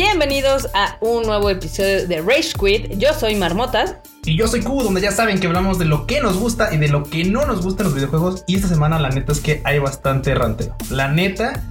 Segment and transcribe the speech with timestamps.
[0.00, 2.98] Bienvenidos a un nuevo episodio de Rage Quit.
[2.98, 3.96] Yo soy Marmotas.
[4.24, 6.76] Y yo soy Q, donde ya saben que hablamos de lo que nos gusta y
[6.76, 8.44] de lo que no nos gusta en los videojuegos.
[8.46, 10.76] Y esta semana, la neta es que hay bastante ranteo.
[10.88, 11.64] La neta,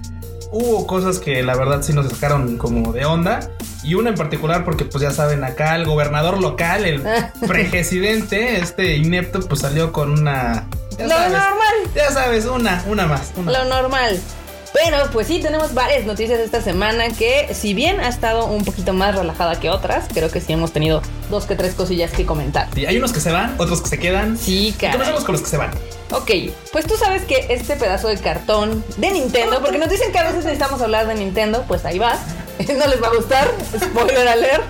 [0.52, 3.40] hubo cosas que la verdad sí nos sacaron como de onda.
[3.82, 7.02] Y una en particular, porque pues ya saben, acá el gobernador local, el
[7.48, 10.68] presidente, este inepto, pues salió con una.
[10.98, 11.76] Lo normal.
[11.94, 13.32] Ya sabes, una, una más.
[13.36, 13.52] Una.
[13.52, 14.20] Lo normal.
[14.72, 18.92] Pero pues sí, tenemos varias noticias esta semana que si bien ha estado un poquito
[18.92, 22.68] más relajada que otras, creo que sí hemos tenido dos que tres cosillas que comentar.
[22.74, 24.36] Sí, hay unos que se van, otros que se quedan.
[24.36, 24.92] Sí, cara.
[24.92, 25.70] Comencemos con los que se van.
[26.10, 26.30] Ok,
[26.72, 30.24] pues tú sabes que este pedazo de cartón de Nintendo, porque nos dicen que a
[30.24, 32.18] veces necesitamos hablar de Nintendo, pues ahí va.
[32.78, 33.48] No les va a gustar,
[33.78, 34.64] spoiler alert.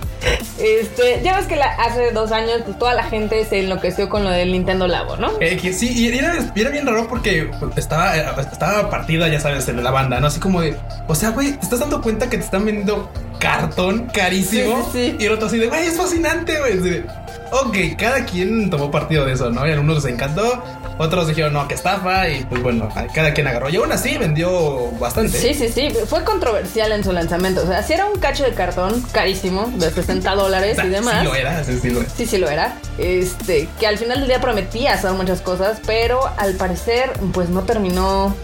[0.59, 4.25] Este, ya ves que la- hace dos años pues, toda la gente se enloqueció con
[4.25, 5.31] lo del Nintendo Labo, ¿no?
[5.41, 6.35] Eh, que sí, y era,
[6.71, 10.27] bien raro porque estaba, eh, estaba partida, ya sabes, en la banda, ¿no?
[10.27, 14.07] Así como de, o sea, güey, ¿te estás dando cuenta que te están vendiendo cartón
[14.13, 14.89] carísimo?
[14.93, 15.17] Sí, sí, sí.
[15.21, 17.05] Y el otro así de, güey, es fascinante, güey.
[17.51, 19.67] Ok, cada quien tomó partido de eso, ¿no?
[19.67, 20.63] Y algunos les encantó,
[20.99, 23.71] otros dijeron, no, que estafa, y pues bueno, cada quien agarró.
[23.71, 25.39] Y aún así vendió bastante.
[25.39, 25.91] Sí, sí, sí.
[26.07, 27.63] Fue controversial en su lanzamiento.
[27.63, 31.21] O sea, si era un cacho de cartón carísimo, de 60 O dólares y demás.
[31.21, 32.11] Sí lo era, sí, sí lo era.
[32.11, 32.77] Sí, sí lo era.
[32.99, 37.63] Este, que al final del día prometía hacer muchas cosas, pero al parecer, pues no
[37.63, 38.35] terminó.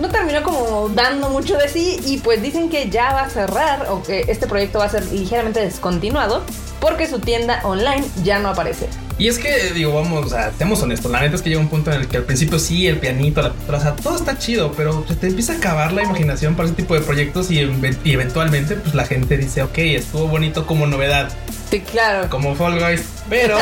[0.00, 3.86] No terminó como dando mucho de sí y pues dicen que ya va a cerrar
[3.90, 6.42] o que este proyecto va a ser ligeramente descontinuado
[6.80, 8.88] porque su tienda online ya no aparece.
[9.18, 11.10] Y es que, digo, vamos, o sea, seamos honestos.
[11.10, 13.40] La neta es que llega un punto en el que al principio sí, el pianito,
[13.40, 16.68] la o sea, todo está chido, pero se te empieza a acabar la imaginación para
[16.68, 17.60] ese tipo de proyectos y,
[18.04, 21.32] y eventualmente, pues la gente dice, ok, estuvo bonito como novedad,
[21.70, 22.28] Sí, claro.
[22.30, 23.58] como Fall Guys, pero,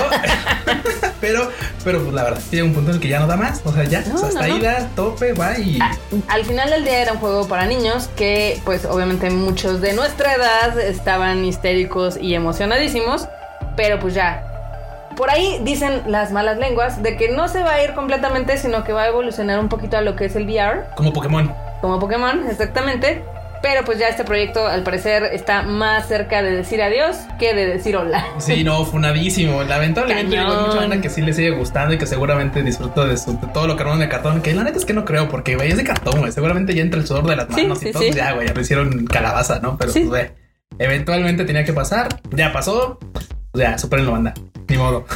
[1.20, 1.50] pero,
[1.84, 3.62] pero, pues la verdad, llega un punto en el que ya no da más.
[3.64, 5.78] O sea, ya, No, o sea, hasta no, ahí da, tope, va y.
[5.80, 5.92] Ah,
[6.28, 10.34] Al final del día era un juego para niños que pues obviamente muchos de nuestra
[10.34, 13.26] edad estaban histéricos y emocionadísimos,
[13.76, 14.50] pero pues ya.
[15.16, 18.82] Por ahí dicen las malas lenguas de que no se va a ir completamente, sino
[18.82, 21.54] que va a evolucionar un poquito a lo que es el VR, Como Pokémon.
[21.80, 23.22] como Pokémon, exactamente.
[23.64, 27.64] Pero pues ya este proyecto al parecer está más cerca de decir adiós que de
[27.64, 28.22] decir hola.
[28.36, 29.62] Sí, no, funadísimo.
[29.62, 33.16] Lamentablemente digo, hay mucha banda que sí le sigue gustando y que seguramente disfruta de,
[33.16, 34.42] su- de todo lo que armaron de cartón.
[34.42, 36.30] Que la neta es que no creo, porque güey, es de cartón, güey.
[36.30, 38.10] Seguramente ya entre el sudor de las manos sí, y todo, sí.
[38.12, 39.78] ya, güey, ya lo hicieron calabaza, ¿no?
[39.78, 40.30] Pero pues, güey,
[40.78, 42.20] eventualmente tenía que pasar.
[42.32, 42.98] Ya pasó.
[43.50, 44.34] Pues, ya, supérenlo, banda.
[44.68, 45.06] Ni modo.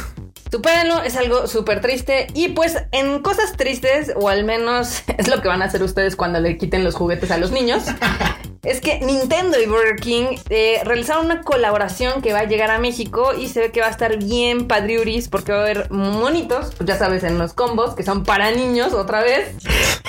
[0.51, 2.27] Supérenlo, es algo súper triste.
[2.33, 6.15] Y pues en cosas tristes, o al menos es lo que van a hacer ustedes
[6.15, 7.83] cuando le quiten los juguetes a los niños,
[8.63, 12.79] es que Nintendo y Burger King eh, realizaron una colaboración que va a llegar a
[12.79, 16.71] México y se ve que va a estar bien padriuris porque va a haber monitos,
[16.83, 19.55] ya sabes, en los combos que son para niños otra vez.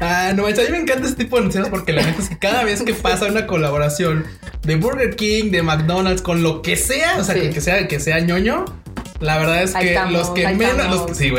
[0.00, 2.38] Ah, no a mí me encanta este tipo de anuncios porque la neta es que
[2.38, 4.24] cada vez que pasa una colaboración
[4.62, 7.40] de Burger King, de McDonald's, con lo que sea, o sea, Sí.
[7.40, 8.64] que, que sea que sea ñoño.
[9.20, 11.32] La verdad es que estamos, los que menos, los, sí,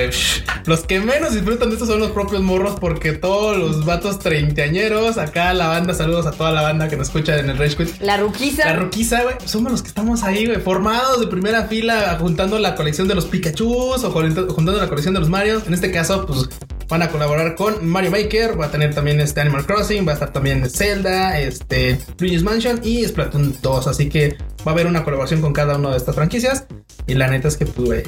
[0.88, 5.54] que menos disfrutan de esto son los propios morros porque todos los vatos treintañeros, acá
[5.54, 8.02] la banda, saludos a toda la banda que nos escucha en el Rage Quit.
[8.02, 8.66] La ruquiza.
[8.66, 12.76] La ruquiza, güey, somos los que estamos ahí, güey, formados de primera fila, juntando la
[12.76, 15.66] colección de los Pikachus o juntando juntando la colección de los Marios.
[15.66, 16.50] En este caso, pues
[16.90, 20.14] van a colaborar con Mario Maker, va a tener también este Animal Crossing, va a
[20.16, 23.88] estar también Zelda, este Luigi's Mansion y Splatoon 2.
[23.88, 24.36] Así que
[24.68, 26.66] va a haber una colaboración con cada una de estas franquicias.
[27.10, 28.04] Y la neta es que, pues, güey,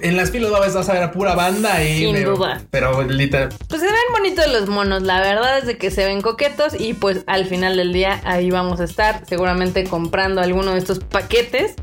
[0.00, 1.98] en las filas vas a ver a pura banda y.
[1.98, 2.62] Sin duda.
[2.70, 3.50] Pero literal.
[3.68, 6.94] Pues se ven bonitos los monos, la verdad es de que se ven coquetos y
[6.94, 11.74] pues al final del día ahí vamos a estar seguramente comprando alguno de estos paquetes.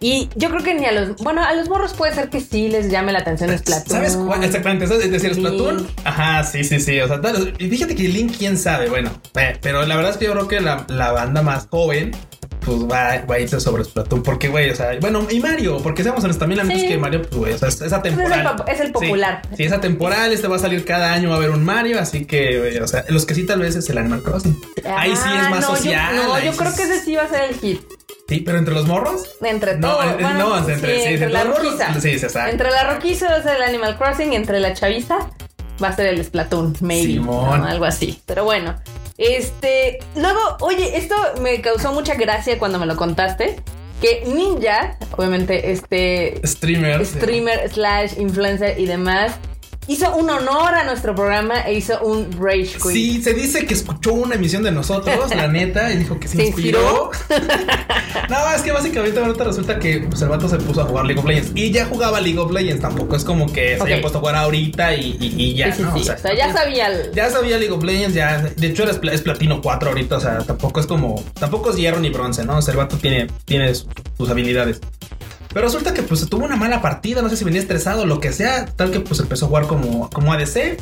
[0.00, 2.68] Y yo creo que ni a los, bueno, a los morros puede ser que sí
[2.68, 3.88] les llame la atención Splatoon.
[3.88, 4.44] ¿Sabes cuál?
[4.44, 5.88] Exactamente, es decir, Splatoon.
[6.04, 7.00] Ajá, sí, sí, sí.
[7.00, 9.10] O sea, tal- fíjate que Link, quién sabe, bueno.
[9.34, 12.12] eh, pero la verdad es que yo creo que la, la banda más joven,
[12.68, 14.22] pues va, va a irse sobre Splatoon.
[14.22, 16.80] Porque, güey, o sea, bueno, y Mario, porque seamos honestos, también la Sí.
[16.82, 18.32] es que Mario, pues, güey, o sea, es, es atemporal.
[18.32, 19.42] Es el pop- es el popular.
[19.50, 21.98] Sí, sí, es atemporal, este va a salir cada año, va a haber un Mario,
[22.00, 24.60] así que, güey, o sea, los que sí tal vez es el Animal Crossing.
[24.84, 26.16] Ahí sí es Ah, más no, yo- social.
[26.16, 27.80] no, yo sí creo que ese sí va a ser el hit.
[28.28, 29.22] Sí, pero entre los morros.
[29.42, 30.02] Entre No, todo.
[30.02, 31.94] eh, bueno, no, entre- sí, entre entre la los morros, roquiza.
[31.94, 32.50] sí, sí, exacto.
[32.50, 35.18] Entre la roquiza va a ser el Animal Crossing entre la chaviza
[35.82, 37.14] va a ser el Splatoon, maybe.
[37.14, 37.60] Simón.
[37.62, 37.66] ¿no?
[37.66, 38.20] Algo así.
[38.26, 38.74] Pero bueno.
[39.18, 39.98] Este.
[40.16, 43.56] Luego, oye, esto me causó mucha gracia cuando me lo contaste.
[44.00, 47.04] Que Ninja, obviamente, este Streamer.
[47.04, 49.32] streamer slash influencer y demás,
[49.88, 52.92] hizo un honor a nuestro programa e hizo un Rage Quit.
[52.92, 56.36] Sí, se dice que escuchó una emisión de nosotros, la neta, y dijo que se,
[56.36, 57.10] ¿Se inspiró.
[58.28, 61.20] no, es que básicamente ahorita resulta que pues, el vato se puso a jugar League
[61.20, 61.52] of Legends.
[61.54, 64.36] Y ya jugaba League of Legends, tampoco es como que se haya puesto a jugar
[64.36, 65.94] ahorita y, y- y ya, Sí, sí, ¿no?
[65.98, 66.08] sí.
[66.10, 66.86] O sea, ya sabía.
[66.88, 68.38] el- Ya sabía League of Legends, ya.
[68.56, 70.16] De hecho, es, pla- es platino 4 ahorita.
[70.16, 71.22] O sea, tampoco es como.
[71.38, 72.58] Tampoco es hierro ni bronce, ¿no?
[72.58, 74.80] O sea, el vato tiene, tiene su- sus habilidades.
[75.58, 78.20] Pero resulta que pues tuvo una mala partida, no sé si venía estresado o lo
[78.20, 80.78] que sea, tal que pues empezó a jugar como, como ADC.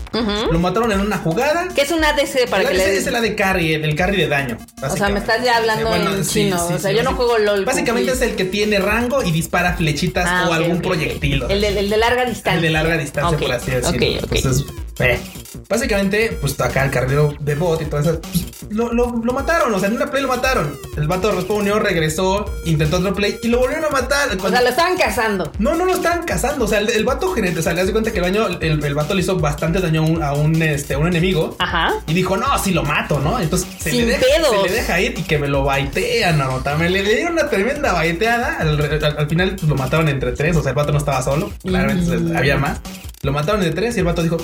[0.53, 1.69] Lo mataron en una jugada.
[1.69, 4.19] Que es un ADC para el que ADC le es el AD carry, el carry
[4.19, 4.59] de daño.
[4.83, 6.63] O sea, me estás ya hablando en chino.
[6.63, 7.65] o sea, yo no juego LOL.
[7.65, 10.83] Básicamente es el que tiene rango y dispara flechitas Ah, o algún ok, ok.
[10.89, 11.43] proyectil.
[11.49, 12.57] El de, el de larga distancia.
[12.57, 14.27] El de larga distancia, Ok, por así decirlo.
[14.31, 14.67] Entonces,
[14.99, 15.21] eh,
[15.69, 19.73] básicamente, pues acá el carrero de bot y todo eso, pues, lo, lo, lo mataron.
[19.75, 20.75] O sea, en una play lo mataron.
[20.97, 24.29] El vato respondió, regresó, intentó otro play y lo volvieron a matar.
[24.43, 25.53] o sea, lo estaban cazando.
[25.59, 26.65] no, no lo estaban cazando.
[26.65, 28.83] O sea, el, el vato, gener- o sea, le das cuenta que el, daño, el,
[28.85, 31.57] el vato le hizo bastante daño a un, a un, este, a un enemigo.
[31.59, 31.93] Ajá.
[32.07, 33.39] Y dijo, no, si lo mato, ¿no?
[33.39, 34.63] Entonces se, Sin le, deja, pedos.
[34.63, 36.63] se le deja ir y que me lo baitean, ¿no?
[36.79, 38.57] Me le dieron una tremenda baiteada.
[38.61, 40.57] Al, al- al final pues, lo mataron entre tres.
[40.57, 41.51] O sea, el vato no estaba solo.
[41.63, 42.37] Claramente Mm.
[42.37, 42.81] había más.
[43.23, 44.37] Lo mataron entre tres y el vato dijo,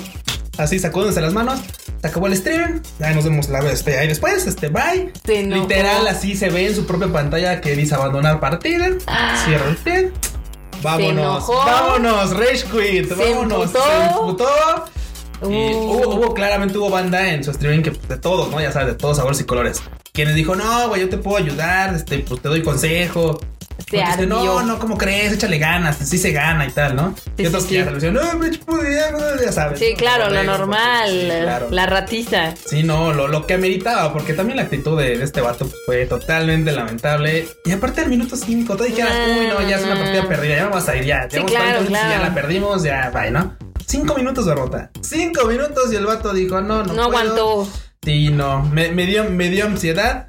[0.57, 1.59] así sacúdense las manos.
[2.01, 2.81] Se acabó el stream.
[2.99, 4.45] Ya nos vemos la este, ahí después.
[4.45, 5.11] Este, bye.
[5.25, 8.87] Literal, así se ve en su propia pantalla que dice abandonar partida.
[9.07, 9.41] Ah.
[9.45, 10.05] Cierra el feed.
[10.81, 11.47] Vámonos.
[11.47, 13.07] Vámonos, Rage Quit.
[13.09, 13.65] Se vámonos.
[13.67, 13.83] emputó.
[13.85, 14.85] Se emputó.
[15.43, 15.77] Y Uh.
[15.77, 18.61] hubo, hubo- claramente hubo banda en su streaming que de todos, ¿no?
[18.61, 19.81] Ya sabes, de todos sabores y colores.
[20.13, 23.39] Quienes dijo, no, güey, yo te puedo ayudar, este, pues te doy consejo.
[24.27, 25.33] No, no, ¿cómo crees?
[25.33, 27.15] Échale ganas, sí se gana y tal, ¿no?
[27.37, 28.11] Sí, y otros sí, que ya sí.
[28.11, 29.11] no, bitch, pues, ya,
[29.43, 29.79] ya sabes.
[29.79, 29.97] Sí, ¿no?
[29.97, 31.09] claro, lo normal.
[31.09, 31.67] sí, claro.
[31.69, 32.53] La ratiza.
[32.55, 36.05] Sí, no, lo, lo que ameritaba, porque también la actitud de, de este vato fue
[36.05, 37.47] totalmente lamentable.
[37.65, 40.65] Y aparte al minuto 5, tú dijeras, uy, no, ya es una partida perdida, ya
[40.69, 41.23] vamos a ir, ya.
[41.29, 42.23] Sí, Llevamos claro, 40 minutos y claro.
[42.23, 43.57] ya la perdimos, ya, bye, ¿no?
[43.85, 44.91] Cinco minutos de derrota.
[45.01, 46.93] Cinco minutos y el vato dijo, no, no.
[46.93, 47.03] No, puedo.
[47.03, 47.67] aguantó.
[48.03, 50.27] Sí, no, me, me dio, me dio ansiedad.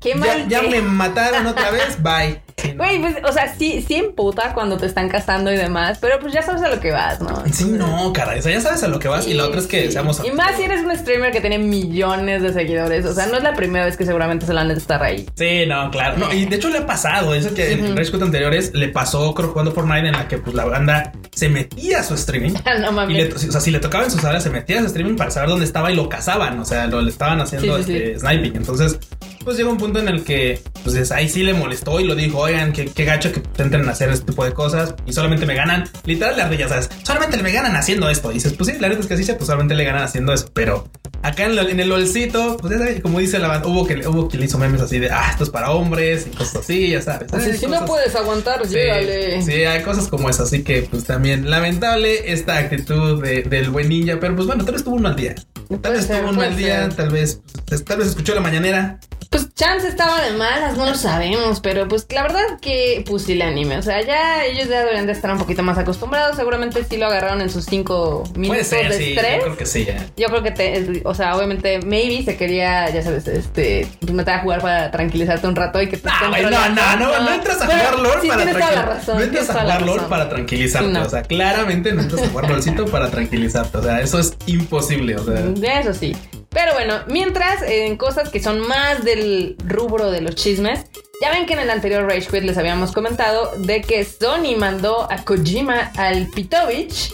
[0.00, 0.48] Qué mal.
[0.48, 2.40] ya me mataron otra vez, bye.
[2.76, 6.34] Güey, pues, o sea, sí, sí emputa cuando te están cazando y demás, pero pues
[6.34, 7.42] ya sabes a lo que vas, ¿no?
[7.50, 8.40] Sí, no, caray.
[8.40, 9.26] O sea, ya sabes a lo que vas.
[9.26, 9.92] y la otra es que Sí.
[9.92, 10.20] seamos.
[10.24, 13.06] Y más si eres un streamer que tiene millones de seguidores.
[13.06, 15.26] O sea, no es la primera vez que seguramente se la han de estar ahí.
[15.36, 16.18] Sí, no, claro.
[16.18, 17.34] No, y de hecho le ha pasado.
[17.34, 17.96] Eso que en Ujú.
[17.96, 21.48] Rage Quit anteriores le pasó, creo, jugando Fortnite, en la que pues la banda se
[21.48, 22.52] metía a su streaming.
[22.80, 23.16] no Y mames.
[23.16, 25.30] le, o sea, si le tocaba en sus áreas, se metía a su streaming para
[25.30, 26.58] saber dónde estaba y lo cazaban.
[26.60, 28.56] O sea, lo le estaban haciendo sí, este, sniping.
[28.56, 28.98] Entonces,
[29.44, 32.14] pues llega un punto en el que, pues es- ahí sí le molestó y lo
[32.14, 35.54] dijo: Oigan, qué, qué gacho que intenten hacer este tipo de cosas y solamente me
[35.54, 35.88] ganan.
[36.04, 38.30] Literal, arde, ya sabes, solamente me ganan haciendo esto.
[38.30, 40.32] Y dices, pues sí, la neta es que así sea, pues solamente le ganan haciendo
[40.32, 40.50] eso.
[40.52, 40.88] Pero
[41.22, 44.06] acá en, lo- en el LOLcito, pues ya sabes, como dice la banda, hubo, que,
[44.06, 46.90] hubo quien le hizo memes así de, ah, esto es para hombres y cosas así,
[46.90, 47.32] ya sabes.
[47.32, 49.42] Así, Hay si no puedes aguantar, Sí, llégale.
[49.42, 53.88] sí, hay cosas como esas, así que pues también lamentable esta actitud de- del buen
[53.88, 55.34] ninja, pero pues bueno, tal vez tuvo un mal día.
[55.82, 56.94] Tal vez ser, tuvo un mal día, ser.
[56.94, 58.98] tal vez, pues, tal vez escuchó la mañanera.
[59.30, 63.78] Pues Chance estaba de malas, no lo sabemos, pero pues la verdad que pusilánime.
[63.78, 66.34] O sea, ya ellos ya deberían de estar un poquito más acostumbrados.
[66.34, 69.42] Seguramente sí lo agarraron en sus cinco Puede minutos ser, de sí, yo estrés.
[69.44, 69.84] creo que sí.
[69.84, 70.04] ya.
[70.16, 74.34] Yo creo que te, o sea, obviamente, maybe se quería, ya sabes, este, pues meter
[74.34, 77.62] a jugar para tranquilizarte un rato y que te No, no, no, no, no entras
[77.62, 78.82] a Pero jugar LOL sí, para tranquilizarte.
[78.94, 79.16] razón.
[79.18, 80.88] No entras a jugar LOL para tranquilizarte.
[80.88, 81.02] Sí, no.
[81.04, 83.78] O sea, claramente no entras a jugar LOLcito para tranquilizarte.
[83.78, 85.14] O sea, eso es imposible.
[85.16, 86.16] O sea, Eso sí.
[86.50, 90.84] Pero bueno, mientras en cosas que son más del rubro de los chismes,
[91.22, 95.10] ya ven que en el anterior Rage Quit les habíamos comentado de que Sony mandó
[95.10, 97.12] a Kojima al Pitovich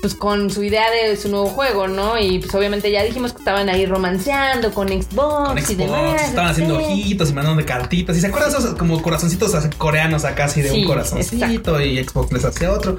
[0.00, 2.18] pues con su idea de su nuevo juego, ¿no?
[2.18, 6.28] Y pues obviamente ya dijimos que estaban ahí romanceando con Xbox, con y demás.
[6.28, 6.84] estaban haciendo sí.
[6.84, 8.14] ojitos y mandando cartitas.
[8.14, 12.32] ¿Y se acuerdan esos como corazoncitos coreanos acá así de Sí, un corazoncito y Xbox
[12.32, 12.98] les hacía otro?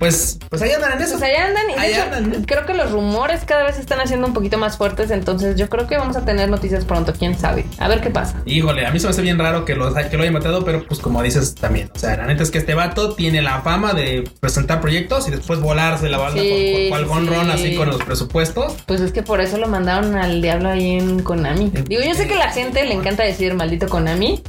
[0.00, 1.18] Pues, pues ahí andan en eso.
[1.18, 2.44] Pues allá andan y de Ahí hecho andan.
[2.44, 5.68] creo que los rumores cada vez se están haciendo un poquito más fuertes, entonces yo
[5.68, 7.66] creo que vamos a tener noticias pronto, quién sabe.
[7.78, 8.40] A ver qué pasa.
[8.46, 10.86] Híjole, a mí se me hace bien raro que lo, que lo haya matado, pero
[10.86, 11.90] pues como dices también.
[11.94, 15.30] O sea, la neta es que este vato tiene la fama de presentar proyectos y
[15.32, 17.34] después volarse la banda Sí, por, por, cual sí.
[17.34, 18.76] ron así con los presupuestos.
[18.86, 21.70] Pues es que por eso lo mandaron al diablo ahí en Konami.
[21.86, 24.42] Digo, yo sé que a la gente le encanta decir maldito Konami,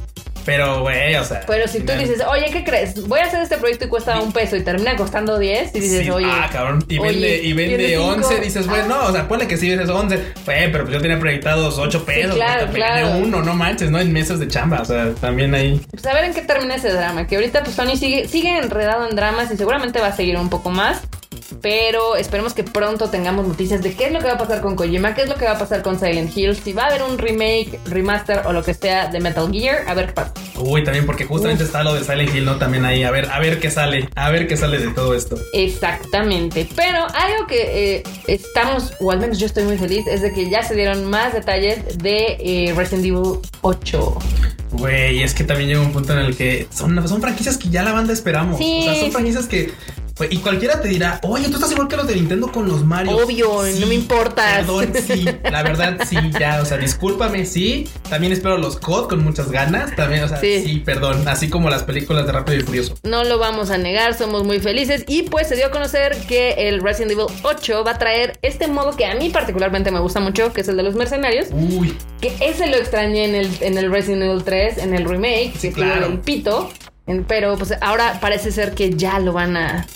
[0.44, 1.40] Pero, güey, o sea.
[1.46, 3.06] pero si tú dices, oye, ¿qué crees?
[3.06, 6.02] Voy a hacer este proyecto y cuesta un peso y termina costando 10 y dices,
[6.04, 6.26] sí, oye.
[6.28, 6.84] ah, cabrón.
[6.88, 8.08] Y oye, vende, y vende ¿tiene cinco?
[8.28, 8.86] 11, dices, güey, Ah.
[8.88, 10.16] no, o sea, ponle que sí vendes 11.
[10.44, 12.34] Güey, pero pues yo tenía proyectados 8 pesos.
[12.34, 13.06] claro, te claro.
[13.08, 14.00] gané uno, no manches, ¿no?
[14.00, 14.80] En meses de chamba.
[14.82, 15.80] O sea, también ahí.
[15.90, 19.08] Pues a ver en qué termina ese drama, que ahorita pues Sony sigue, sigue enredado
[19.08, 21.02] en dramas y seguramente va a seguir un poco más.
[21.60, 24.76] Pero esperemos que pronto tengamos noticias de qué es lo que va a pasar con
[24.76, 27.02] Kojima, qué es lo que va a pasar con Silent Hill, si va a haber
[27.02, 30.32] un remake, remaster o lo que sea de Metal Gear, a ver qué pasa.
[30.56, 32.56] Uy, también porque justamente está lo de Silent Hill, ¿no?
[32.56, 35.36] También ahí, a ver, a ver qué sale, a ver qué sale de todo esto.
[35.52, 40.32] Exactamente, pero algo que eh, estamos, o al menos yo estoy muy feliz, es de
[40.32, 44.18] que ya se dieron más detalles de eh, Resident Evil 8.
[44.72, 47.82] Güey, es que también llega un punto en el que son, son franquicias que ya
[47.82, 48.56] la banda esperamos.
[48.56, 49.72] Sí, o sea, son franquicias que.
[50.30, 53.16] Y cualquiera te dirá, oye, tú estás igual que los de Nintendo con los Mario.
[53.16, 54.58] Obvio, no me importas.
[54.58, 57.88] Perdón, sí, la verdad, sí, ya, o sea, discúlpame, sí.
[58.08, 59.94] También espero los COD con muchas ganas.
[59.96, 60.62] También, o sea, Sí.
[60.64, 61.26] sí, perdón.
[61.28, 62.94] Así como las películas de Rápido y Furioso.
[63.02, 65.04] No lo vamos a negar, somos muy felices.
[65.08, 68.66] Y pues se dio a conocer que el Resident Evil 8 va a traer este
[68.68, 71.48] modo que a mí particularmente me gusta mucho, que es el de los mercenarios.
[71.52, 75.52] Uy, Que ese lo extrañé en el, en el Resident Evil 3, en el remake,
[75.58, 76.06] Sí, que claro.
[76.06, 76.70] el pito.
[77.28, 79.86] Pero pues ahora parece ser que ya lo van a.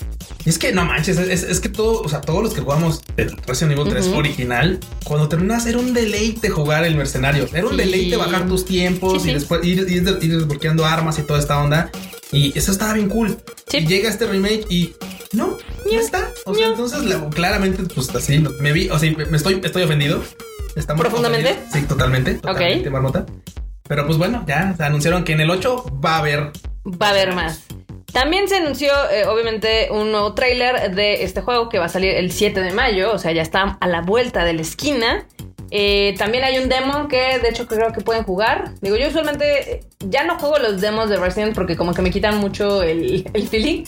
[0.45, 3.37] Es que no manches, es, es que todo, o sea, todos los que jugamos el
[3.47, 4.17] Resident Evil 3 Ujú.
[4.19, 7.49] original, cuando terminas era un deleite jugar el mercenario.
[7.53, 7.77] Era un Sí.
[7.79, 9.31] deleite bajar tus tiempos Sí, sí.
[9.31, 11.91] y después ir, ir, ir desbloqueando armas y toda esta onda.
[12.33, 13.39] Y eso estaba bien cool.
[13.69, 13.79] Sí.
[13.79, 14.95] Y llega este remake y
[15.33, 15.59] no,
[15.91, 16.29] Ño, está.
[16.45, 20.23] O sea, entonces la- claramente, pues así me vi, o sea, me estoy, estoy ofendido.
[20.75, 21.51] Estamos ¿Profundamente?
[21.51, 21.73] ofendidos.
[21.73, 22.35] Sí, totalmente.
[22.35, 23.27] Totalmente, Marmota.
[23.89, 26.51] Pero pues bueno, ya anunciaron que en el 8 va a haber
[26.87, 27.67] Va a haber más.
[28.13, 32.15] También se anunció, eh, obviamente, un nuevo tráiler de este juego que va a salir
[32.15, 35.27] el 7 de mayo, o sea, ya está a la vuelta de la esquina.
[35.71, 38.73] Eh, también hay un demo que, de hecho, creo que pueden jugar.
[38.81, 42.11] Digo, yo usualmente eh, ya no juego los demos de Resident porque como que me
[42.11, 43.85] quitan mucho el, el feeling.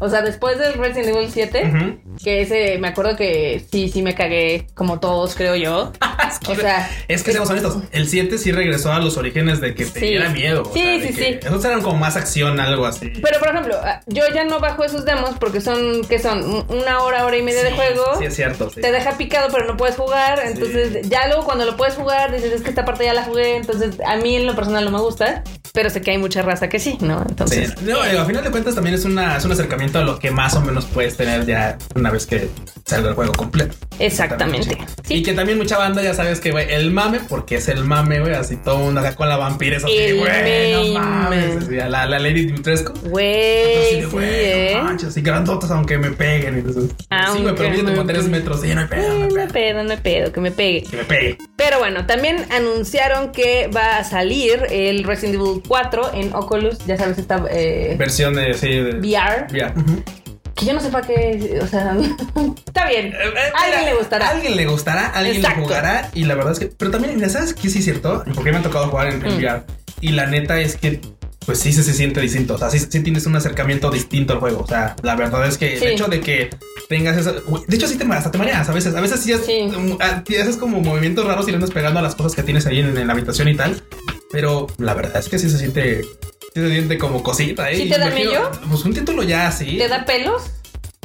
[0.00, 2.18] O sea, después del Resident Evil 7, Ujú.
[2.24, 5.92] que ese, me acuerdo que sí, sí me cagué, como todos, creo yo.
[6.30, 9.60] Es que, O sea, es que seamos honestos, el 7 sí regresó a los orígenes
[9.60, 10.06] de que te Sí.
[10.06, 10.62] diera miedo.
[10.62, 11.24] o Sí, sea, sí, sí.
[11.42, 13.08] Esos eran como más acción, algo así.
[13.20, 16.44] Pero, por ejemplo, ah, yo ya no bajo esos demos porque son, que son?
[16.44, 18.04] Un- Una hora, hora y media de juego.
[18.18, 18.70] Sí, es cierto.
[18.70, 18.80] sí.
[18.80, 20.40] te deja picado, pero no puedes jugar.
[20.44, 23.56] Entonces, ya luego cuando lo puedes jugar, dices, es que esta parte ya la jugué.
[23.56, 25.42] Entonces, a mí en lo personal no me gusta,
[25.74, 27.18] pero sé que hay mucha raza que sí, ¿no?
[27.18, 30.02] Sí, Entonces, no, digo, a final de cuentas también es, una, es un acercamiento a
[30.02, 32.48] lo que más o menos puedes tener ya una vez que
[32.86, 33.76] salga el juego completo.
[33.98, 34.78] Exactamente.
[35.04, 35.14] Sí.
[35.14, 38.20] Y que también mucha banda ya sabes que, güey, el mame, porque es el mame,
[38.20, 39.36] güey, así todo mundo acá con la
[39.84, 41.36] así, El güey, no mame.
[41.36, 41.68] mames.
[41.68, 42.92] así, la, la Lady Dimitrescu.
[43.08, 44.74] Güey, de, sí, güey, ¿eh?
[44.78, 46.56] no manches, así grandotas aunque me peguen.
[46.58, 48.60] Entonces, sí, Aunque güey, pero me con tres metros.
[48.60, 49.82] Sí, no hay pedo, no hay no pedo.
[49.84, 50.82] no hay pedo, que me pegue.
[50.82, 51.38] Que me pegue.
[51.56, 56.96] Pero bueno, también anunciaron que va a salir el Resident Evil 4 en Oculus, ya
[56.96, 59.46] sabes, esta eh, Versión de, sí, de VR.
[59.50, 59.72] VR.
[60.54, 61.96] Que yo no sé para qué, o sea,
[62.66, 63.06] está bien.
[63.06, 64.26] Eh, eh, A alguien le gustará.
[64.26, 65.60] A alguien le gustará, alguien Exacto.
[65.60, 66.10] le jugará.
[66.12, 66.66] Y la verdad es que.
[66.66, 68.24] Pero también, ¿sabes qué sí es cierto?
[68.34, 69.38] Porque me ha tocado jugar en, en Mm.
[69.38, 69.62] VR.
[70.02, 71.00] Y la neta es que.
[71.46, 72.54] Pues sí se, se siente distinto.
[72.54, 74.60] O sea, sí, sí tienes un acercamiento distinto al juego.
[74.60, 75.84] O sea, la verdad es que Sí.
[75.86, 76.50] el hecho de que
[76.88, 77.32] tengas esa.
[77.32, 78.94] De hecho, sí te, hasta te mareas a veces.
[78.94, 79.68] A veces sí, es- Sí.
[80.00, 82.66] ah, te haces como movimientos raros y le andas pegando a las cosas que tienes
[82.66, 83.82] ahí en, en la habitación y tal.
[84.30, 86.02] Pero la verdad es que sí se siente.
[86.02, 87.76] Sí se siente como cosita, ¿eh?
[87.76, 88.50] ¿Sí te da mello?
[88.68, 89.78] Pues un título ya así.
[89.78, 90.42] ¿Te da pelos?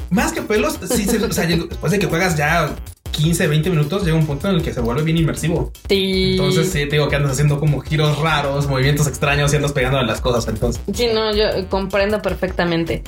[0.09, 2.75] Más que pelos, sí, se- o sea, después de que juegas ya
[3.15, 5.71] 15, 20 minutos, llega un punto en el que se vuelve bien inmersivo.
[5.87, 6.31] Sí.
[6.31, 9.97] Entonces, sí, te digo que andas haciendo como giros raros, movimientos extraños y andas pegando
[9.97, 10.47] a las cosas.
[10.47, 13.03] Entonces, Sí, no, yo comprendo perfectamente.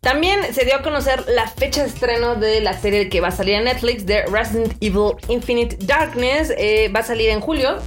[0.00, 3.32] También se dio a conocer la fecha de estreno de la serie que va a
[3.32, 6.52] salir en Netflix de Resident Evil Infinite Darkness.
[6.56, 7.78] Eh, va a salir en julio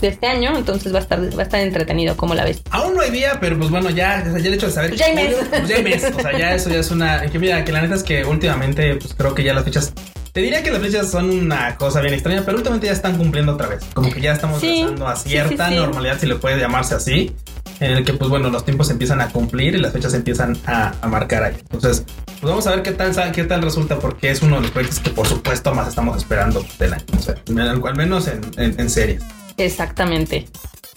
[0.00, 2.60] de este año, entonces va a estar, va a estar entretenido, como la ves?
[2.70, 4.90] aún no hay día, pero pues bueno, ya, ya el hecho de saber.
[4.90, 5.34] Pues ya hay mes.
[5.48, 6.04] pues ya hay mes.
[6.04, 7.22] O sea, ya eso ya es una.
[7.30, 9.92] Que mira, que la neta es que últimamente, pues creo que ya las fechas.
[10.32, 13.52] Te diría que las fechas son una cosa bien extraña, pero últimamente ya están cumpliendo
[13.52, 13.84] otra vez.
[13.92, 15.78] Como que ya estamos Sí, regresando a cierta sí, sí.
[15.78, 17.32] normalidad, si le puede llamarse así.
[17.80, 20.94] En el que, pues bueno, los tiempos empiezan a cumplir y las fechas empiezan a,
[21.02, 21.56] a marcar ahí.
[21.70, 22.04] Entonces,
[22.40, 25.00] pues vamos a ver qué tal, qué tal resulta, porque es uno de los proyectos
[25.00, 27.04] que, por supuesto, más estamos esperando del año.
[27.18, 29.22] O sea, al menos en, en, en series.
[29.58, 30.46] Exactamente.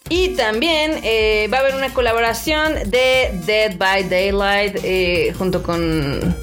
[0.10, 6.36] Y también eh, va a haber una colaboración de Dead by Daylight eh, junto con,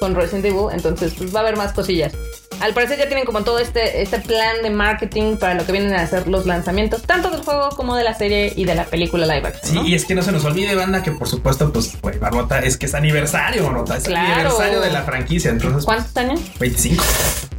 [0.00, 0.66] con Resident Evil.
[0.72, 2.12] Entonces, pues va a haber más cosillas.
[2.60, 5.94] Al parecer ya tienen como todo este, este plan de marketing para lo que vienen
[5.94, 9.24] a ser los lanzamientos, tanto del juego como de la serie y de la película
[9.24, 9.82] live action.
[9.84, 12.58] Sí, y es que no se nos olvide, banda, que por supuesto, pues, güey, Marmota,
[12.58, 14.32] es que es aniversario, Marmota, es Claro.
[14.34, 16.38] aniversario de la franquicia, entonces, ¿Cuántos años?
[16.58, 17.02] 25.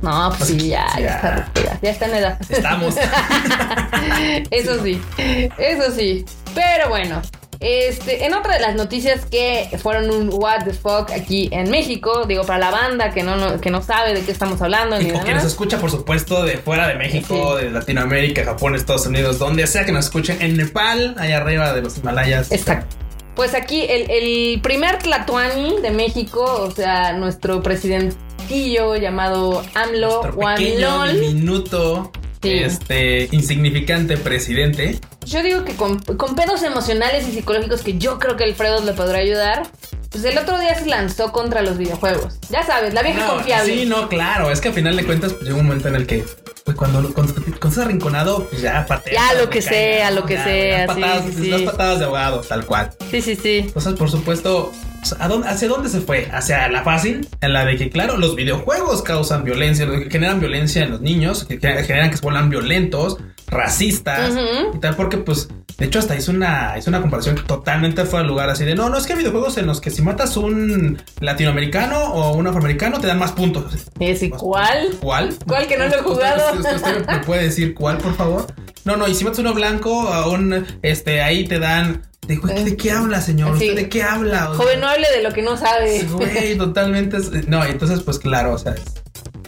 [0.03, 1.15] No, pues sí, ya, ya, Ya.
[1.15, 2.39] está, ya, ya está en edad.
[2.47, 2.95] Estamos.
[4.51, 5.01] Eso sí,
[5.57, 6.25] eso sí.
[6.53, 7.21] Pero bueno,
[7.61, 12.25] este, en otra de las noticias que fueron un what the fuck aquí en México,
[12.27, 15.05] digo, para la banda que no, no- que no sabe de qué estamos hablando Y
[15.05, 17.65] ni nos escucha, por supuesto, de fuera de México, Sí.
[17.65, 21.81] de Latinoamérica, Japón, Estados Unidos, donde sea que nos escuchen, en Nepal, allá arriba de
[21.83, 22.51] los Himalayas.
[22.51, 22.97] Exacto.
[23.35, 30.57] Pues aquí el, el primer Tlatuani de México, o sea, nuestro presidentillo llamado AMLO Juan
[30.79, 31.21] LOL.
[31.21, 32.53] diminuto, Sí.
[32.53, 34.99] este, insignificante presidente.
[35.25, 38.93] Yo digo que con, con pedos emocionales y psicológicos que yo creo que Alfredo le
[38.93, 39.63] podrá ayudar,
[40.09, 42.39] pues el otro día se lanzó contra los videojuegos.
[42.49, 43.73] Ya sabes, la vieja No, confiable.
[43.73, 44.51] Sí, no, claro.
[44.51, 46.25] Es que al final de cuentas pues, llega un momento en el que
[46.65, 49.15] pues, cuando, cuando, cuando estás arrinconado, pues ya pateas.
[49.31, 51.49] Ya, lo que sea, lo que Ya, sea, sí, patadas, sí, sí.
[51.51, 52.89] das patadas de ahogado, tal cual.
[53.09, 53.57] Sí, sí, sí.
[53.67, 54.71] Entonces, por supuesto,
[55.19, 56.27] ¿a dónde- ¿hacia dónde se fue?
[56.31, 60.91] Hacia la fácil, en la de que, claro, los videojuegos causan violencia, generan violencia en
[60.91, 63.17] los niños, que generan que se vuelvan violentos,
[63.51, 64.33] racistas
[64.73, 68.29] y tal, porque, pues, de hecho, hasta hizo una, hizo una comparación totalmente fuera de
[68.29, 71.01] lugar, así de, no, no, es que hay videojuegos en los que si matas un
[71.19, 73.73] latinoamericano o un afroamericano te dan más puntos.
[73.99, 74.89] ¿Ese cuál?
[75.01, 75.35] ¿Cuál?
[75.47, 76.53] ¿Cuál que no lo he ¿Usted- jugado?
[76.57, 78.47] usted- usted me puede decir cuál, por favor?
[78.85, 82.03] No, no, y si matas uno blanco, a un, este, ahí te dan...
[82.27, 83.57] De, güey, ¿de qué habla, señor?
[83.57, 83.69] Sí.
[83.69, 84.51] ¿Usted de qué habla?
[84.51, 86.03] O sea, Joven, no hable de lo que no sabe.
[86.03, 87.17] Güey, totalmente.
[87.17, 88.75] es- No, entonces, pues claro, o sea.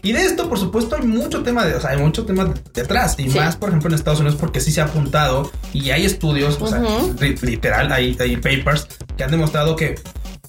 [0.04, 3.16] Y de esto, por supuesto, hay mucho tema de, o sea, hay mucho tema detrás.
[3.18, 3.40] Y Sí.
[3.40, 6.68] más, por ejemplo, en Estados Unidos, porque sí se ha apuntado y hay estudios, o
[6.68, 6.82] sea,
[7.42, 9.96] literal, hay, hay papers que han demostrado que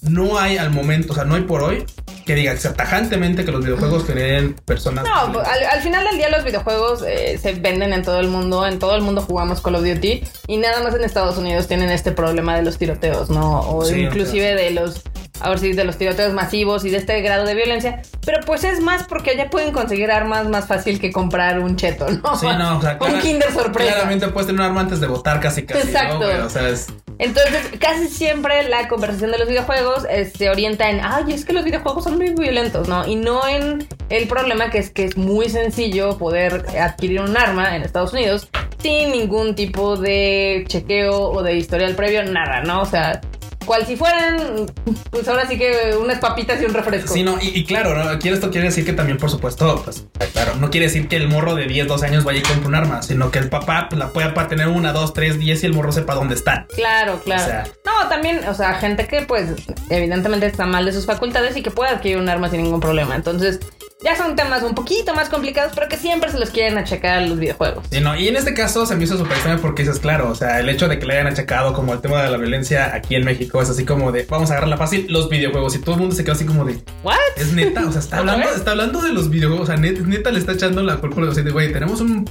[0.01, 1.85] no hay al momento, o sea, no hay por hoy
[2.25, 5.05] que diga tajantemente que los videojuegos generen personas.
[5.05, 8.65] No, al, al final del día los videojuegos eh, se venden en todo el mundo,
[8.65, 11.89] en todo el mundo jugamos Call of Duty y nada más en Estados Unidos tienen
[11.91, 13.61] este problema de los tiroteos, ¿no?
[13.61, 15.03] O Sí, inclusive de los,
[15.41, 18.79] ahora sí, de los tiroteos masivos y de este grado de violencia, pero pues es
[18.79, 22.35] más porque allá pueden conseguir armas más fácil que comprar un cheto, ¿no?
[22.35, 23.93] Sí, no, o sea, un Kinder sorpresa.
[23.93, 25.87] Claramente puedes tener un arma antes de votar casi casi.
[25.87, 26.25] Exacto.
[26.45, 26.87] O sea, es.
[27.17, 31.53] Entonces, casi siempre la conversación de los videojuegos eh, se orienta en, ay, es que
[31.53, 33.07] los videojuegos son muy violentos, ¿no?
[33.07, 37.75] Y no en el problema que es que es muy sencillo poder adquirir un arma
[37.75, 38.49] en Estados Unidos
[38.79, 42.81] sin ningún tipo de chequeo o de historial previo, nada, ¿no?
[42.81, 43.21] O sea,
[43.65, 44.65] cual si fueran,
[45.09, 47.13] pues ahora sí que unas papitas y un refresco.
[47.13, 48.09] Sí, no, y, y claro, ¿no?
[48.09, 51.27] Aquí esto quiere decir que también, por supuesto, pues, claro, no quiere decir que el
[51.27, 53.99] morro de 10, 12 años vaya y compre un arma, sino que el papá pues,
[53.99, 56.67] la pueda tener una, dos, tres, diez y el morro sepa dónde está.
[56.75, 57.41] Claro, claro.
[57.43, 59.51] O sea- no, también, o sea, gente que pues
[59.89, 63.15] evidentemente está mal de sus facultades y que puede adquirir un arma sin ningún problema.
[63.15, 63.59] Entonces,
[64.03, 67.21] ya son temas un poquito más complicados, pero que siempre se los quieren achacar a
[67.21, 67.85] los videojuegos.
[67.89, 70.35] Sí, no, y en este caso se me hizo súper extraño porque dices, claro, o
[70.35, 73.15] sea, el hecho de que le hayan achacado como el tema de la violencia aquí
[73.15, 76.01] en México es así como de, vamos a agarrarla fácil, los videojuegos, y todo el
[76.01, 77.15] mundo se quedó así como de, ¿What?
[77.37, 79.99] es neta, o sea, está ¿Otra hablando, está hablando de los videojuegos, o sea, net-
[80.05, 82.29] neta, le está echando la culpa a los güey, tenemos un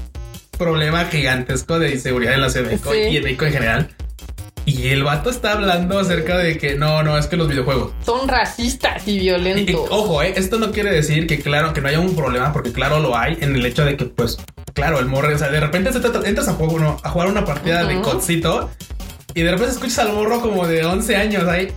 [0.58, 2.98] problema gigantesco de inseguridad en la Ciudad de México Sí.
[3.10, 3.88] y en México en general.
[4.66, 7.92] Y el vato está hablando acerca de que no, no, es que los videojuegos.
[8.04, 9.86] Son racistas y Y- y, violentos.
[9.90, 12.98] ojo, eh, esto no quiere decir que claro, que no haya un problema, porque claro
[13.00, 14.38] lo hay en el hecho de que, pues,
[14.72, 15.90] claro, el morro, o sea, de repente
[16.24, 18.70] entras a, juego, no, a jugar una partida de codcito
[19.34, 21.72] y de repente escuchas al morro como de 11 años ahí.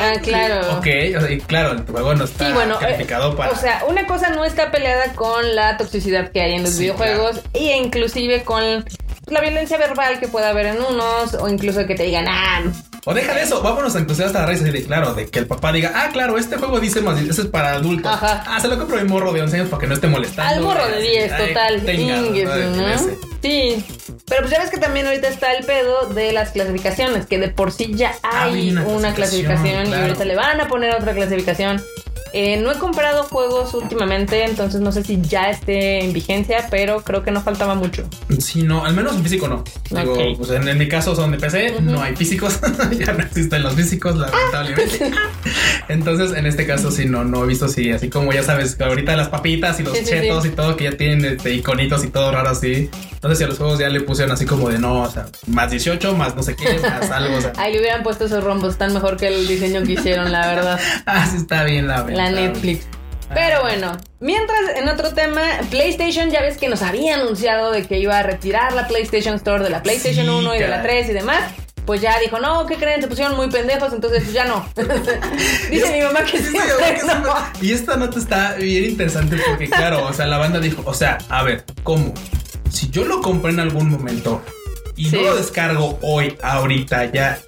[0.00, 0.78] Ah, claro.
[0.78, 3.50] Ok, o sea, y claro, el juego no está Sí, bueno, eh, calificado para.
[3.50, 6.82] o sea, una cosa no está peleada con la toxicidad que hay en los Sí,
[6.82, 8.84] videojuegos e inclusive con
[9.30, 12.62] la violencia verbal que puede haber en unos o incluso que te digan, ah,
[13.04, 15.46] O deja de eso, vámonos a inclusive hasta la raíz de claro, de que el
[15.46, 18.12] papá diga, ah, claro, este juego dice más, ese es para adultos.
[18.12, 18.44] Ajá.
[18.46, 20.54] Ah, se lo compro a mi morro de 11 años para que no esté molestando.
[20.54, 21.82] al morro de Así, 10, ay, total.
[21.84, 22.98] tenga, ¿no?
[23.42, 23.84] Sí.
[24.26, 27.48] Pero pues ya ves que también ahorita está el pedo de las clasificaciones, que de
[27.48, 30.94] por sí ya hay Hay una una, clasificación, clasificación, y ahorita le van a poner
[30.94, 31.80] otra clasificación.
[32.32, 37.02] Eh, no he comprado juegos últimamente, entonces no sé si ya esté en vigencia, pero
[37.02, 38.08] creo que no faltaba mucho.
[38.38, 39.64] Sí, no, al menos en físico no.
[39.90, 42.60] Digo, pues en, en mi caso son de PC, no hay físicos,
[42.98, 45.10] ya no existen los físicos, lamentablemente.
[45.88, 49.16] Entonces, en este caso sí, no, no he visto si, así como ya sabes, ahorita
[49.16, 50.50] las papitas y los Sí, chetos sí.
[50.50, 52.90] y todo, que ya tienen este, iconitos y todo raro así.
[53.12, 55.70] Entonces, si a los juegos ya le pusieron así como de no, o sea, más
[55.70, 57.52] 18, más no sé qué, más algo, o sea.
[57.58, 60.78] Ahí le hubieran puesto esos rombos tan mejor que el diseño que hicieron, la verdad.
[61.04, 62.86] Ah, sí está bien la La Netflix.
[63.34, 67.98] Pero bueno, mientras en otro tema, PlayStation ya ves que nos había anunciado de que
[67.98, 71.02] iba a retirar la PlayStation Store de la PlayStation Sí, 1 y de la caray.
[71.02, 71.42] 3 y demás.
[71.84, 73.00] Pues ya dijo, no, ¿qué creen?
[73.02, 74.66] Se pusieron muy pendejos, entonces pues ya no.
[75.70, 76.54] Dice mi mamá que Sí,
[77.22, 77.34] no.
[77.60, 81.18] Y esta nota está bien interesante porque, claro, o sea, la banda dijo, o sea,
[81.28, 82.12] a ver, ¿cómo?
[82.70, 84.42] Si yo lo compré en algún momento
[84.96, 85.16] y Sí.
[85.16, 87.38] no lo descargo hoy, ahorita, ya,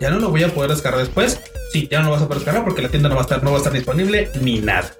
[0.00, 1.40] ya no lo voy a poder descargar después.
[1.76, 3.42] Sí, ya no lo vas a poder descargar porque la tienda no va a estar,
[3.42, 4.90] no va a estar disponible ni nada.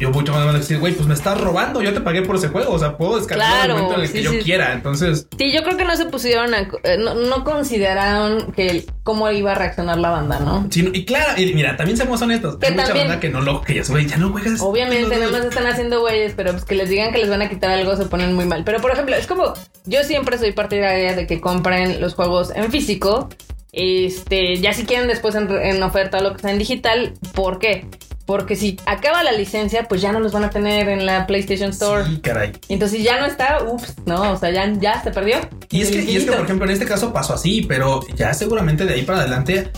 [0.00, 2.34] Yo mucho más van a decir, güey, pues me estás robando, yo te pagué por
[2.34, 4.38] ese juego, o sea, puedo Claro, en el momento en el que yo sí.
[4.40, 5.28] quiera, entonces...
[5.38, 6.62] Sí, yo creo que no se pusieron a...
[6.82, 10.66] eh, no, no consideraron que cómo iba a reaccionar la banda, ¿no?
[10.70, 13.40] Sí, y claro, y mira, también seamos honestos, Que hay mucha también- banda que no
[13.40, 14.60] lo, que ya, güey, ya no juegas.
[14.60, 17.42] Obviamente, no, nada más están haciendo güeyes, pero pues que les digan que les van
[17.42, 18.64] a quitar algo se ponen muy mal.
[18.64, 22.70] Pero por ejemplo, es como, yo siempre soy partidaria de que compren los juegos en
[22.72, 23.28] físico.
[23.76, 27.58] Este, ya si quieren después en, en oferta o lo que sea en digital, ¿por
[27.58, 27.86] qué?
[28.26, 31.70] Porque si acaba la licencia, pues ya no los van a tener en la PlayStation
[31.70, 32.04] Store.
[32.06, 32.52] Sí, caray.
[32.70, 35.36] Entonces ya no está, ups, no, o sea, ya, ya se perdió.
[35.70, 38.32] Y es, que, y es que, por ejemplo, en este caso pasó así, pero ya
[38.32, 39.70] seguramente de ahí para adelante,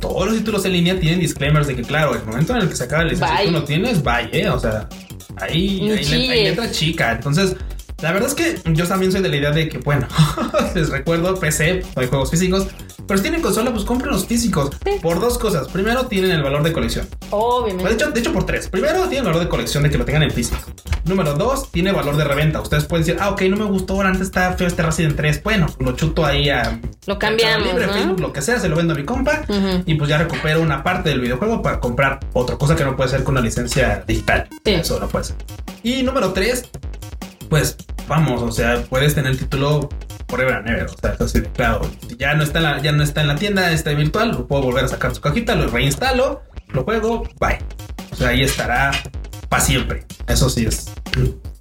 [0.00, 2.74] todos los títulos en línea tienen disclaimers de que, claro, el momento en el que
[2.74, 3.46] se acaba la licencia, Bye.
[3.46, 4.48] tú no tienes, bye, ¿eh?
[4.48, 4.88] O sea,
[5.36, 7.12] ahí, ahí, le- ahí letra chica.
[7.12, 7.54] Entonces,
[8.02, 10.08] la verdad es que yo también soy de la idea de que, bueno,
[10.74, 12.66] les recuerdo, PC, no hay juegos físicos,
[13.06, 14.70] pero si tienen consola, pues compren los físicos.
[14.84, 14.98] Sí.
[15.00, 15.68] Por dos cosas.
[15.68, 17.06] Primero, tienen el valor de colección.
[17.30, 17.82] Obviamente.
[17.82, 18.68] Pues, de, hecho, de hecho, por tres.
[18.68, 20.60] Primero, tiene valor de colección de que lo tengan en físico.
[21.04, 22.60] Número dos, tiene valor de reventa.
[22.60, 25.42] Ustedes pueden decir, ah, ok, no me gustó, ahora antes está feo este Resident 3.
[25.42, 26.80] Bueno, lo chuto ahí a.
[27.06, 27.92] Lo cambiamos, Libre, ¿no?
[27.92, 29.44] Facebook, lo que sea, se lo vendo a mi compa.
[29.86, 33.10] Y pues ya recupero una parte del videojuego para comprar otra cosa que no puede
[33.10, 34.48] ser con una licencia digital.
[34.64, 34.74] Sí.
[34.74, 35.36] Eso no puede ser.
[35.82, 36.68] Y número tres,
[37.52, 37.76] pues
[38.08, 39.90] vamos, o sea, puedes tener el título
[40.26, 40.86] forever and ever.
[41.20, 41.82] O sea, claro.
[42.16, 44.62] Ya no está en la, ya no está en la tienda, está virtual, lo puedo
[44.62, 47.58] volver a sacar su cajita, lo reinstalo, lo juego, bye.
[48.10, 48.92] O sea, ahí estará
[49.50, 50.06] para siempre.
[50.26, 50.90] Eso sí es.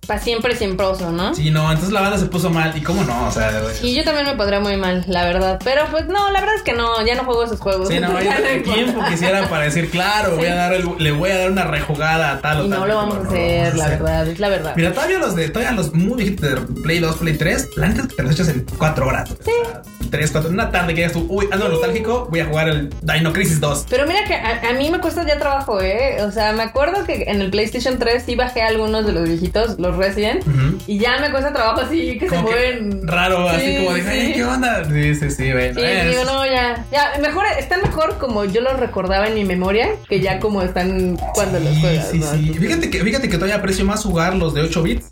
[0.08, 1.36] Para siempre siemproso, ¿no?
[1.36, 2.76] Sí, no, entonces la banda se puso mal.
[2.76, 3.28] ¿Y cómo no?
[3.28, 3.76] O sea, güey.
[3.84, 5.60] Y yo también me pondría muy mal, la verdad.
[5.64, 7.88] Pero pues no, la verdad es que no, ya no juego esos juegos.
[7.88, 11.12] Sí, no, Ya ya el tiempo quisiera para decir, claro, voy a dar el- le
[11.12, 12.80] voy a dar una rejugada a tal o Y tal.
[12.80, 14.74] no lo vamos a hacer, la verdad, es la verdad.
[14.76, 18.02] Mira, todavía los de, todavía los muy viejitos de Play 2, Play 3, la neta
[18.02, 19.30] es que te los echas en 4 horas.
[19.46, 19.52] Sí.
[20.10, 23.32] 3, 4, una tarde que digas tú, uy, ando nostálgico, voy a jugar el Dino
[23.32, 23.86] Crisis 2.
[23.90, 26.18] Pero mira que a, a mí me cuesta ya trabajo, ¿eh?
[26.24, 29.80] O sea, me acuerdo que en el PlayStation 3 sí bajé algunos de los viejitos,
[29.80, 30.78] los Resident, Ujú.
[30.88, 33.08] y ya me cuesta trabajo así que se Como que mueven.
[33.08, 34.08] raro, así Sí, como de, sí.
[34.10, 34.84] "Ay, ¿qué onda?
[34.86, 35.80] Sí, sí, sí, bueno.
[35.80, 36.86] Sí, es- digo, no, ya.
[36.92, 41.18] Ya, mejor, están mejor como yo los recordaba en mi memoria que ya como están
[41.34, 42.08] cuando los Sí, juegas.
[42.12, 42.32] sí, ¿no?
[42.32, 42.54] sí.
[42.60, 45.12] Fíjate que, fíjate que todavía aprecio más jugar los de 8 bits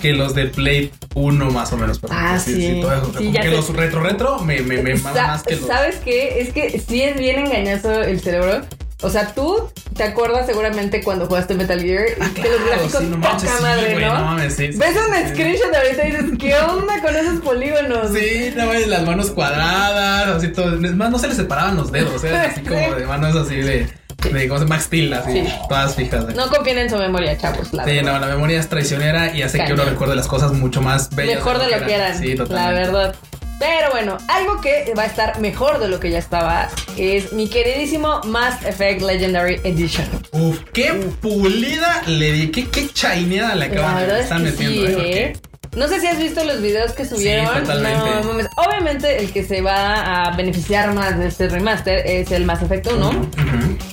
[0.00, 1.98] que los de Play 1 más o menos.
[2.10, 2.78] Ah, sí.
[2.82, 3.06] todo eso.
[3.06, 5.66] Sí, Como ya que los retro retro me, me, me más que los...
[5.66, 6.40] ¿Sabes qué?
[6.42, 8.60] Es que sí es bien engañoso el cerebro.
[9.02, 13.06] O sea, tú te acuerdas seguramente cuando jugaste Metal Gear Ah, que los gráficos sí,
[13.10, 14.14] no poca manches, sí, madre, güey, ¿no?
[14.18, 18.10] no mames, sí, Ves un screenshot ahorita y dices, ¿qué onda con esos polígonos?
[18.14, 20.74] Sí, no güey, las manos cuadradas, así todo.
[20.82, 22.34] Es más, no se les separaban los dedos, ¿eh?
[22.34, 23.86] así como de manos así de,
[24.32, 24.76] de ¿cómo se llama?
[24.76, 25.48] Max Steel, así, Sí.
[25.68, 26.24] todas fijas.
[26.30, 26.32] ¿eh?
[26.34, 27.74] No confíen en su memoria, chavos.
[27.74, 28.12] La Sí, verdad.
[28.14, 31.34] no, la memoria es traicionera y hace que uno recuerde las cosas mucho más bellas.
[31.36, 32.18] Mejor de lo que eran.
[32.18, 32.80] Sí, la totalmente.
[32.92, 33.14] verdad.
[33.58, 37.48] Pero bueno, algo que va a estar mejor de lo que ya estaba es mi
[37.48, 40.06] queridísimo Mass Effect Legendary Edition.
[40.32, 45.32] Uf, qué pulida le di, qué, qué chaineada le acaban de estar metiendo, sí, ¿eh?
[45.76, 47.46] No sé si has visto los videos que subieron.
[47.60, 47.98] totalmente.
[47.98, 48.48] No, mames.
[48.56, 52.90] Obviamente el que se va a beneficiar más de este remaster es el Mass Effect
[52.90, 53.08] 1.
[53.10, 53.26] Ujú.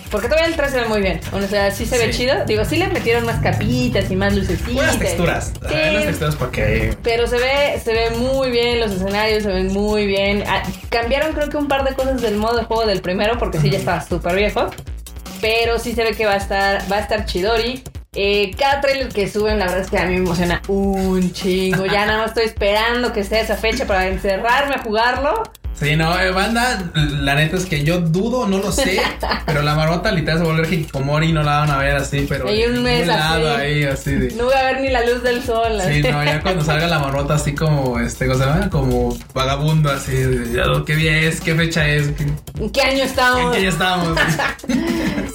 [0.09, 1.19] Porque todavía el 3 se ve muy bien.
[1.33, 2.19] O sea, sí se ve Sí.
[2.19, 2.45] chido.
[2.45, 4.73] Digo, sí le metieron más capitas y más lucecitas.
[4.73, 5.47] Buenas texturas.
[5.47, 5.73] Sí.
[5.73, 10.05] Buenas texturas porque Pero se ve, se ve muy bien, los escenarios se ven muy
[10.05, 10.43] bien.
[10.47, 13.59] Ah, cambiaron creo que un par de cosas del modo de juego del primero, porque
[13.59, 14.69] sí ya estaba súper viejo.
[15.41, 17.83] Pero sí se ve que va a estar, va a estar chidori.
[18.15, 21.85] Eh, cada trailer que suben, la verdad es que a mí me emociona un chingo.
[21.85, 25.43] Ya nada más estoy esperando que sea esa fecha para encerrarme a jugarlo.
[25.79, 29.01] Sí, no, eh, banda, la neta es que yo dudo, no lo sé,
[29.45, 31.95] pero la marmota literal se va a volver hikikomori y no la van a ver
[31.95, 33.43] así, pero Hay un en mes así.
[33.43, 34.31] ahí, así de...
[34.35, 35.81] No voy a ver ni la luz del sol.
[35.85, 38.69] Sí, no, ya cuando salga la marmota así como, este, ¿cómo se llama?
[38.69, 41.41] Como vagabundo, así, de, ¿qué día es?
[41.41, 42.09] ¿Qué fecha es?
[42.09, 42.31] ¿Qué-
[42.61, 43.55] ¿En qué año ¿En estamos?
[43.55, 44.17] qué ya estamos?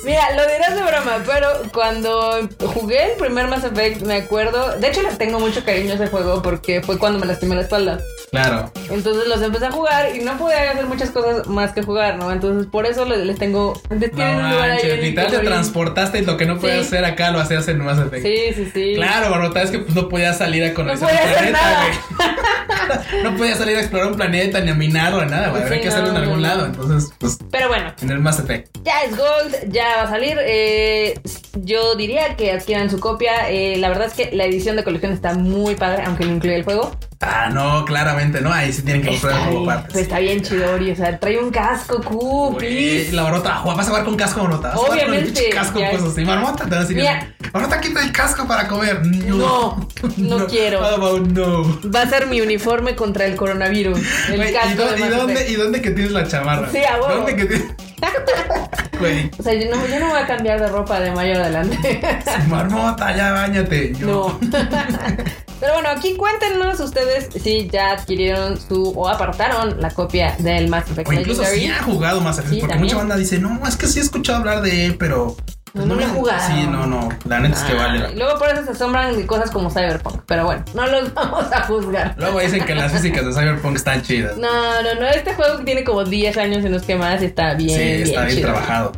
[0.05, 4.77] Mira, lo dirás de broma, pero cuando jugué el primer Mass Effect, me acuerdo.
[4.79, 7.63] De hecho, le tengo mucho cariño a ese juego porque fue cuando me lastimé la
[7.63, 7.99] espalda.
[8.31, 8.71] Claro.
[8.91, 12.31] Entonces los empecé a jugar y no podía hacer muchas cosas más que jugar, ¿no?
[12.33, 13.81] Entonces por eso les, les tengo.
[13.91, 14.19] les No
[14.59, 16.87] manches, literal te transportaste y lo que no podías Sí.
[16.95, 18.23] hacer acá lo hacías en Mass Effect.
[18.25, 18.93] Sí, sí, sí.
[18.97, 21.85] Claro, Marmota, es que pues, no podías salir a conocer podía un planeta, nada.
[21.87, 23.23] güey.
[23.25, 25.63] no podías salir a explorar un planeta, ni a minarlo, ni nada, güey.
[25.63, 26.49] Sí, Habría que no, hacerlo en no, algún no.
[26.49, 26.67] lado.
[26.67, 28.77] Entonces, pues, Pero bueno, en el Mass Effect.
[28.85, 30.37] ya es Gold, ya va a salir.
[30.41, 31.15] eh,
[31.63, 33.51] yo diría que adquieran su copia.
[33.51, 36.57] eh, la verdad es que la edición de colección está muy padre, aunque no incluye
[36.57, 36.93] el juego.
[37.21, 38.53] Ah, no, claramente, ¿no?
[38.53, 39.89] Ahí sí tienen que comprar juego bien, aparte.
[39.93, 43.11] pues está bien chidori, o sea, trae un casco, Q, please.
[43.13, 44.69] la marmota, ah, vas a jugar con casco, marmota.
[44.69, 45.91] Vas a jugar con el Obviamente, pinche casco, ya.
[45.91, 46.25] pues así.
[46.25, 46.97] Marmota, te van a decir.
[46.97, 47.35] Mira.
[47.81, 49.05] Quita el casco para comer.
[49.05, 50.81] No, no quiero.
[50.81, 51.81] How about no?
[51.91, 53.99] Va a ser mi uniforme contra el coronavirus.
[54.29, 55.49] El Güey, ¿y, casco dó- de y dónde.
[55.51, 56.71] ¿Y dónde que tienes la chamarra?
[56.71, 56.99] Sí, a.
[56.99, 57.67] ¿Dónde que tienes?
[58.99, 59.31] güey.
[59.39, 62.01] O sea, yo no, yo no voy a cambiar de ropa de mayo adelante.
[62.49, 63.95] Marmota, ya bañate.
[63.95, 64.07] Yo.
[64.07, 64.41] No.
[65.61, 70.89] Pero bueno, aquí cuéntenos ustedes si ya adquirieron su o apartaron la copia del Mass
[70.89, 71.61] Effect O incluso Legendary.
[71.67, 72.95] si ha jugado más Effect, Sí, porque también.
[72.95, 75.37] mucha banda dice, no, es que sí he escuchado hablar de él, pero.
[75.79, 76.41] No, no lo he me- jugado.
[76.47, 77.09] Sí, no, no.
[77.25, 77.99] La neta es que Ah, vale.
[78.01, 80.23] la- y luego por eso se asombran de cosas como Cyberpunk.
[80.27, 82.15] Pero bueno, no los vamos a juzgar.
[82.19, 84.37] Luego dicen que las físicas de Cyberpunk están chidas.
[84.37, 85.07] No, no, no.
[85.07, 87.79] Este juego tiene como 10 años en los que más y está bien.
[87.79, 88.49] sí, está bien chido.
[88.51, 88.93] trabajado.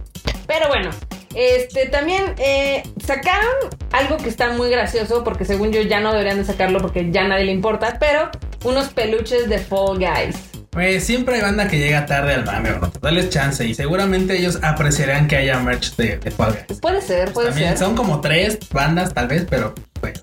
[0.47, 0.91] Pero bueno,
[1.35, 3.47] este también eh, sacaron
[3.93, 7.23] algo que está muy gracioso porque según yo ya no deberían de sacarlo porque ya
[7.29, 8.31] nadie le importa, pero
[8.65, 10.37] unos peluches de Fall Guys.
[10.71, 12.93] Pues siempre hay banda que llega tarde al mame, bro.
[13.03, 16.79] Dale chance y seguramente ellos apreciarán que haya merch de, de Fall Guys.
[16.81, 17.79] Puede ser, puede También ser.
[17.79, 20.21] son como tres bandas, tal vez, pero bueno.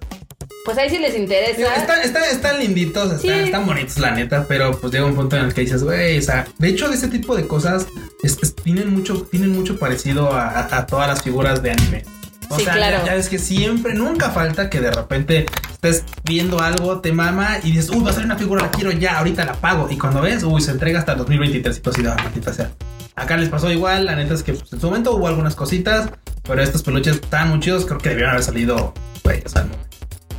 [0.64, 1.58] Pues ahí sí les interesa.
[1.58, 3.30] Digo, están, están, están linditos, están, Sí.
[3.46, 6.22] están bonitos, la neta, pero pues llega un punto en el que dices, güey, o
[6.22, 7.86] sea, de hecho, de ese tipo de cosas
[8.24, 12.04] es- es- tienen, mucho, tienen mucho parecido a, a- a todas las figuras de anime.
[12.50, 13.06] O Sí, sea, claro.
[13.06, 17.72] ya, ves que siempre, nunca falta que de repente estés viendo algo, te mama y
[17.72, 19.88] dices, uy, va a salir una figura, la quiero ya, ahorita la pago.
[19.92, 22.72] Y cuando ves, uy, se entrega hasta el 2023 y tú así, "Ah, maldita sea.
[23.16, 26.10] Acá les pasó igual, la neta es que pues, en su momento hubo algunas cositas,
[26.44, 29.72] pero estos peluches están muy chidos, creo que debieron haber salido, güey, o sea, no.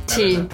[0.07, 0.37] Sí.
[0.37, 0.47] verdad.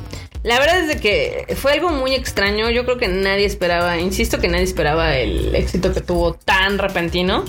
[0.44, 2.70] La verdad es de que fue algo muy extraño.
[2.70, 7.46] Yo creo que nadie esperaba, insisto que nadie esperaba el éxito que tuvo tan repentino.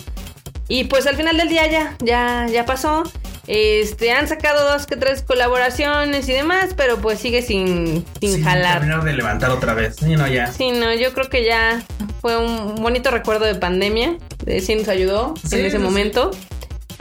[0.69, 3.03] Y pues al final del día ya, ya, ya pasó.
[3.47, 8.45] Este, han sacado dos que tres colaboraciones y demás, pero pues sigue sin, sin Sin
[8.45, 8.81] jalar.
[8.81, 9.97] terminar de levantar otra vez.
[9.97, 10.53] Sí, no, ya.
[10.53, 11.83] Sí, no, yo creo que ya
[12.21, 14.17] fue un bonito recuerdo de pandemia.
[14.45, 16.33] De sí nos ayudó Sí, en ese sí, momento.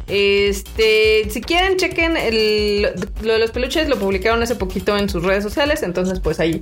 [0.08, 2.90] Este, si quieren, chequen el,
[3.24, 6.60] lo de los peluches, lo publicaron hace poquito en sus redes sociales, entonces pues ahí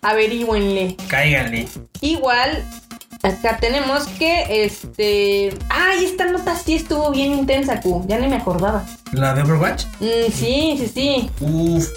[0.00, 0.96] averigüenle.
[1.08, 1.68] Cáiganle.
[2.00, 2.64] Igual,
[3.22, 5.56] acá tenemos que este.
[5.68, 8.04] Ay, esta nota sí estuvo bien intensa, Q.
[8.06, 8.84] Ya ni me acordaba.
[9.12, 9.84] ¿La de Overwatch?
[10.00, 11.30] Mm, sí, sí, sí.
[11.40, 11.88] Uf.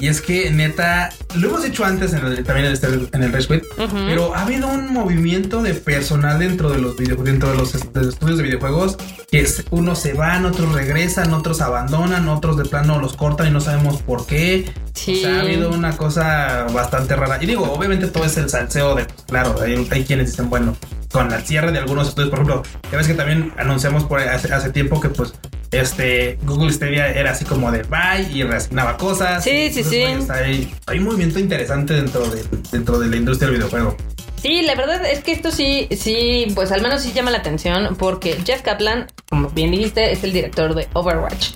[0.00, 3.32] Y es que, neta, lo hemos dicho antes en el, también en, este- en el
[3.32, 3.96] Rage Quit, Ujú.
[4.06, 7.92] pero ha habido un movimiento de personal dentro de los videojuegos, dentro de los, est-
[7.92, 8.96] de los estudios de videojuegos,
[9.30, 13.60] que unos se van, otros regresan, otros abandonan, otros de plano los cortan y no
[13.60, 14.72] sabemos por qué.
[14.94, 15.18] Sí.
[15.18, 17.38] O sea, ha habido una cosa bastante rara.
[17.42, 20.76] Y digo, obviamente todo es el salseo de, claro, hay, hay quienes dicen, bueno,
[21.12, 24.52] con el cierre de algunos estudios, por ejemplo, ya ves que también anunciamos por hace,
[24.52, 25.32] hace tiempo que pues
[25.70, 29.44] este Google Stadia era así como de bye y reasignaba cosas.
[29.44, 30.02] Sí, sí, sí.
[30.16, 33.96] pues, hay, hay un movimiento interesante dentro de, dentro de la industria del videojuego.
[34.42, 37.94] Sí, la verdad es que esto sí, sí, pues al menos sí llama la atención
[37.96, 41.50] porque Jeff Kaplan, como bien dijiste, es el director de Overwatch.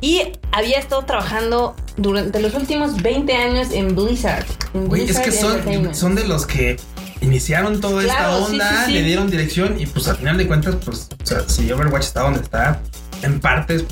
[0.00, 4.46] Y había estado trabajando durante los últimos 20 años en Blizzard.
[4.72, 6.76] en Güey, es que son, son de los que
[7.20, 8.92] iniciaron toda Claro, esta sí, onda, sí, sí.
[8.92, 12.22] le dieron dirección y pues al final de cuentas, pues, o sea, si Overwatch está
[12.22, 12.80] donde está,
[13.22, 13.84] en partes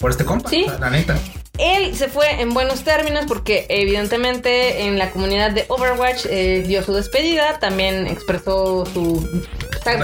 [0.00, 0.66] por este compa, Sí.
[0.80, 1.16] la neta.
[1.56, 6.82] Él se fue en buenos términos porque evidentemente en la comunidad de Overwatch eh, dio
[6.82, 9.20] su despedida, también expresó su,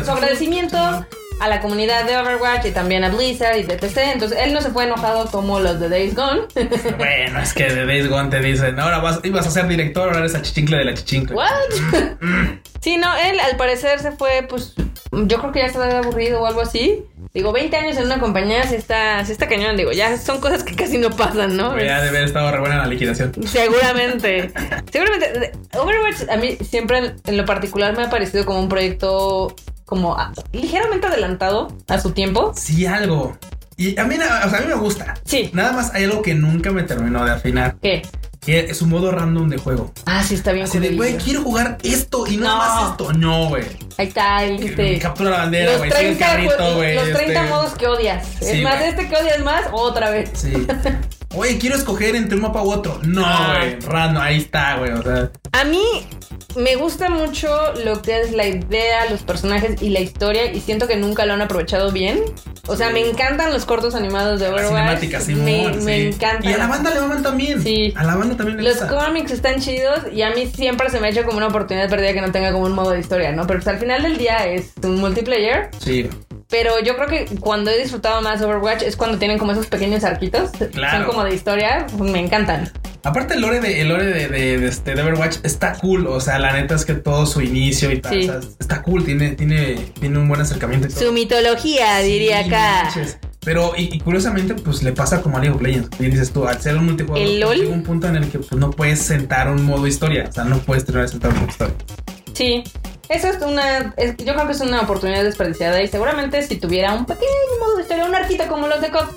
[0.05, 3.99] su agradecimiento a la comunidad de Overwatch y también a Blizzard y etc.
[4.13, 6.43] Entonces él no se fue enojado como los de Days Gone.
[6.99, 10.21] Bueno, es que de Days Gone te dicen, ahora vas, ibas a ser director, ahora
[10.21, 11.35] eres achichincle de la chichincle.
[11.35, 11.49] ¿What?
[12.81, 14.75] sí, no, él al parecer se fue, pues
[15.11, 17.03] yo creo que ya estaba aburrido o algo así.
[17.33, 19.77] Digo, 20 años en una compañía sí está, sí está cañón.
[19.77, 21.79] Digo, ya son cosas que casi no pasan, ¿no?
[21.79, 23.33] Ya de haber estado re buena la liquidación.
[23.47, 24.53] Seguramente.
[24.93, 25.53] Seguramente.
[25.79, 30.33] Overwatch a mí siempre en lo particular me ha parecido como un proyecto como a-
[30.53, 32.53] ligeramente adelantado a su tiempo.
[32.57, 33.37] Sí, algo.
[33.77, 35.15] Y a mí, na- o sea, a mí me gusta.
[35.25, 35.51] Sí.
[35.53, 37.77] Nada más hay algo que nunca me terminó de afinar.
[37.81, 38.03] ¿Qué?
[38.41, 39.93] Que es un modo random de juego.
[40.07, 40.65] Ah, sí, está bien.
[40.65, 42.57] Así de, güey, quiero jugar esto y No.
[42.57, 43.13] más esto.
[43.13, 43.65] No, güey.
[43.99, 45.91] Ahí está, el, este, Captura la bandera, los güey.
[45.91, 46.95] Sigue el 30, carrito, ju- güey.
[46.95, 48.27] los 30 este- modos que odias.
[48.39, 50.31] Sí, es más, este que odias más, otra vez.
[50.33, 50.53] Sí.
[51.37, 52.99] Oye, quiero escoger entre un mapa u otro.
[53.05, 53.55] No, Ah.
[53.61, 53.79] güey.
[53.81, 54.91] Random, ahí está, güey.
[54.93, 55.83] O sea, A mí
[56.57, 57.49] me gusta mucho
[57.85, 61.35] lo que es la idea, los personajes y la historia y siento que nunca lo
[61.35, 62.21] han aprovechado bien.
[62.67, 62.95] O sea, Sí.
[62.95, 64.71] me encantan los cortos animados de la Overwatch.
[64.77, 65.81] cinemática, sí, me, sí.
[65.85, 66.51] me encantan.
[66.51, 67.63] Y a la banda le maman también.
[67.63, 67.93] Sí.
[67.97, 68.89] A la banda también le Los gusta.
[69.07, 72.13] cómics están chidos y a mí siempre se me ha hecho como una oportunidad perdida
[72.13, 73.47] que no tenga como un modo de historia, ¿no?
[73.47, 75.71] Pero pues al final del día es un multiplayer.
[75.79, 76.09] Sí.
[76.51, 80.03] Pero yo creo que cuando he disfrutado más Overwatch es cuando tienen como esos pequeños
[80.05, 80.51] arquitos.
[80.73, 80.99] Claro.
[80.99, 81.87] Son como de historia.
[82.01, 82.71] me encantan.
[83.03, 86.21] Aparte el lore de el lore de, de, de este, de Overwatch está cool, o
[86.21, 88.29] sea, la neta es que todo su inicio y tal, Sí.
[88.29, 91.07] o sea, está cool, tiene, tiene, tiene un buen acercamiento y todo.
[91.07, 92.83] Su mitología, diría Sí, acá.
[92.85, 93.19] manches.
[93.43, 95.89] Pero, y, y curiosamente, pues le pasa como a League of Legends.
[95.99, 98.71] Bien dices tú, al ser un multijugador, llega un punto en el que pues, no
[98.71, 100.27] puedes sentar un modo historia.
[100.29, 101.75] O sea, no puedes tener sentar un modo historia.
[102.35, 102.65] Sí.
[103.11, 103.93] Eso es una.
[103.97, 107.29] es- yo creo que es una oportunidad desperdiciada y seguramente si tuviera un pequeño
[107.61, 109.09] modo de historia, un arquito como los de COD,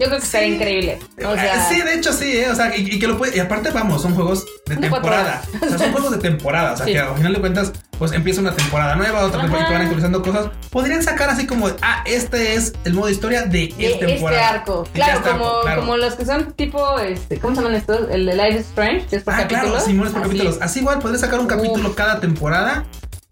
[0.00, 0.38] yo creo que Sí.
[0.38, 0.98] increíble.
[1.26, 2.50] O sea, sí, de hecho sí, ¿eh?
[2.50, 5.42] o sea, y, y que lo puede, y aparte vamos, son juegos de De temporada.
[5.62, 6.92] O sea, son juegos de temporada, o sea, Sí.
[6.92, 9.68] que al final de cuentas, pues empieza una temporada nueva, otra temporada Ajá.
[9.68, 10.50] que van actualizando cosas.
[10.70, 14.48] Podrían sacar así como, ah, este es el modo historia de, de esta este temporada.
[14.50, 14.82] arco.
[14.84, 15.80] De Claro, este arco, como, claro.
[15.80, 18.08] como los que son tipo, este, ¿cómo se llaman estos?
[18.10, 19.70] El de Life is Strange, que es por Ah, capítulos.
[19.70, 20.58] claro, Simón es por Así, capítulos.
[20.60, 21.52] Así igual, podría sacar un Uf.
[21.52, 22.84] capítulo cada temporada.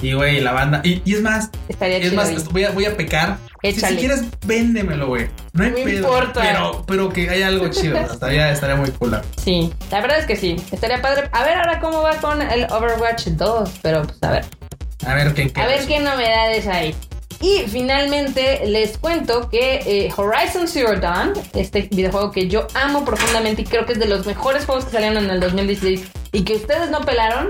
[0.03, 0.83] Y güey, la banda.
[0.85, 2.17] Y, y es más, Estaría es chido.
[2.17, 2.37] más, ahí.
[2.51, 3.39] voy a, voy a pecar.
[3.63, 3.97] Si, si Échale.
[3.97, 5.29] quieres, véndemelo, güey.
[5.55, 5.97] No hay No me pedo.
[5.99, 6.41] importa.
[6.43, 7.97] Pero, pero que haya algo chido.
[7.99, 9.19] estaría, estaría muy cool.
[9.43, 10.57] Sí, la verdad es que sí.
[10.71, 11.31] Estaría padre.
[11.33, 14.45] A ver ahora cómo va con el Overwatch 2, pero pues a ver.
[15.07, 15.51] A ver qué.
[15.51, 16.95] qué A ver qué novedades hay.
[17.41, 23.63] Y finalmente les cuento que eh, Horizon Zero Dawn, este videojuego que yo amo profundamente
[23.63, 26.55] y creo que es de los mejores juegos que salieron en el 2016 y que
[26.55, 27.49] ustedes no pelaron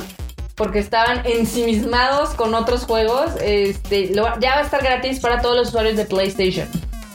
[0.56, 5.56] porque estaban ensimismados con otros juegos, este, lo- ya va a estar gratis para todos
[5.56, 6.66] los usuarios de PlayStation.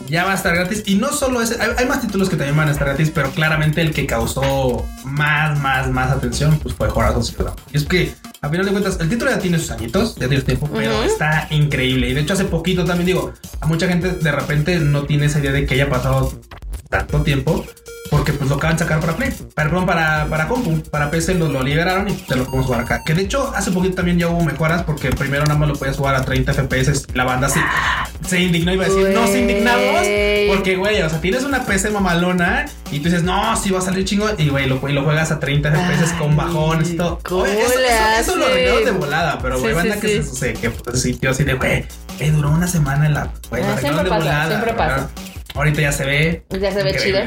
[0.08, 0.82] Ya va a estar gratis.
[0.86, 3.30] Y no solo ese, hay, hay más títulos que también van a estar gratis, pero
[3.30, 7.56] claramente el que causó más, más, más atención pues fue Horizon Zero Dawn.
[7.72, 10.42] Y es que, a final de cuentas, el título ya tiene sus añitos, ya tiene
[10.42, 12.08] tiempo, pero está increíble.
[12.10, 15.38] Y de hecho, hace poquito también digo, a mucha gente de repente no tiene esa
[15.38, 16.32] idea de que haya pasado
[16.90, 17.64] tanto tiempo.
[18.22, 21.34] Porque pues lo acaban de sacar para Play, para, perdón, para, para compu, para PC
[21.34, 23.02] lo, lo liberaron y te lo podemos jugar acá.
[23.04, 25.96] Que de hecho hace poquito también ya hubo mejoras porque primero nada más lo podías
[25.96, 27.06] jugar a 30 FPS.
[27.14, 27.58] La banda se,
[28.24, 29.40] se indignó y iba a decir, nos Güey.
[29.40, 30.06] indignamos
[30.54, 33.82] porque, güey, o sea, tienes una PC mamalona y tú dices, no, sí va a
[33.82, 34.28] salir chingo.
[34.38, 37.18] Y, güey, lo, juegas a 30 FPS con bajones y todo.
[37.24, 40.00] ¿cómo Oye, eso, le eso, eso lo arreglaron de volada, pero, Sí, güey, banda sí,
[40.00, 40.14] que sí.
[40.18, 41.86] se sucede, que pues, sintió así de, güey,
[42.20, 43.24] eh, duró una semana en la.
[43.24, 44.46] Lo Ah, siempre pasa, volada.
[44.46, 45.10] siempre pasa.
[45.54, 46.42] Ahorita ya se ve.
[46.60, 47.20] Ya se ve chido.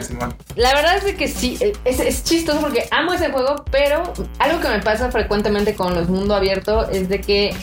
[0.56, 4.02] La verdad es de que sí, eh, es, es chistoso porque amo ese juego, pero
[4.40, 7.56] algo que me pasa frecuentemente con los mundo abierto es de que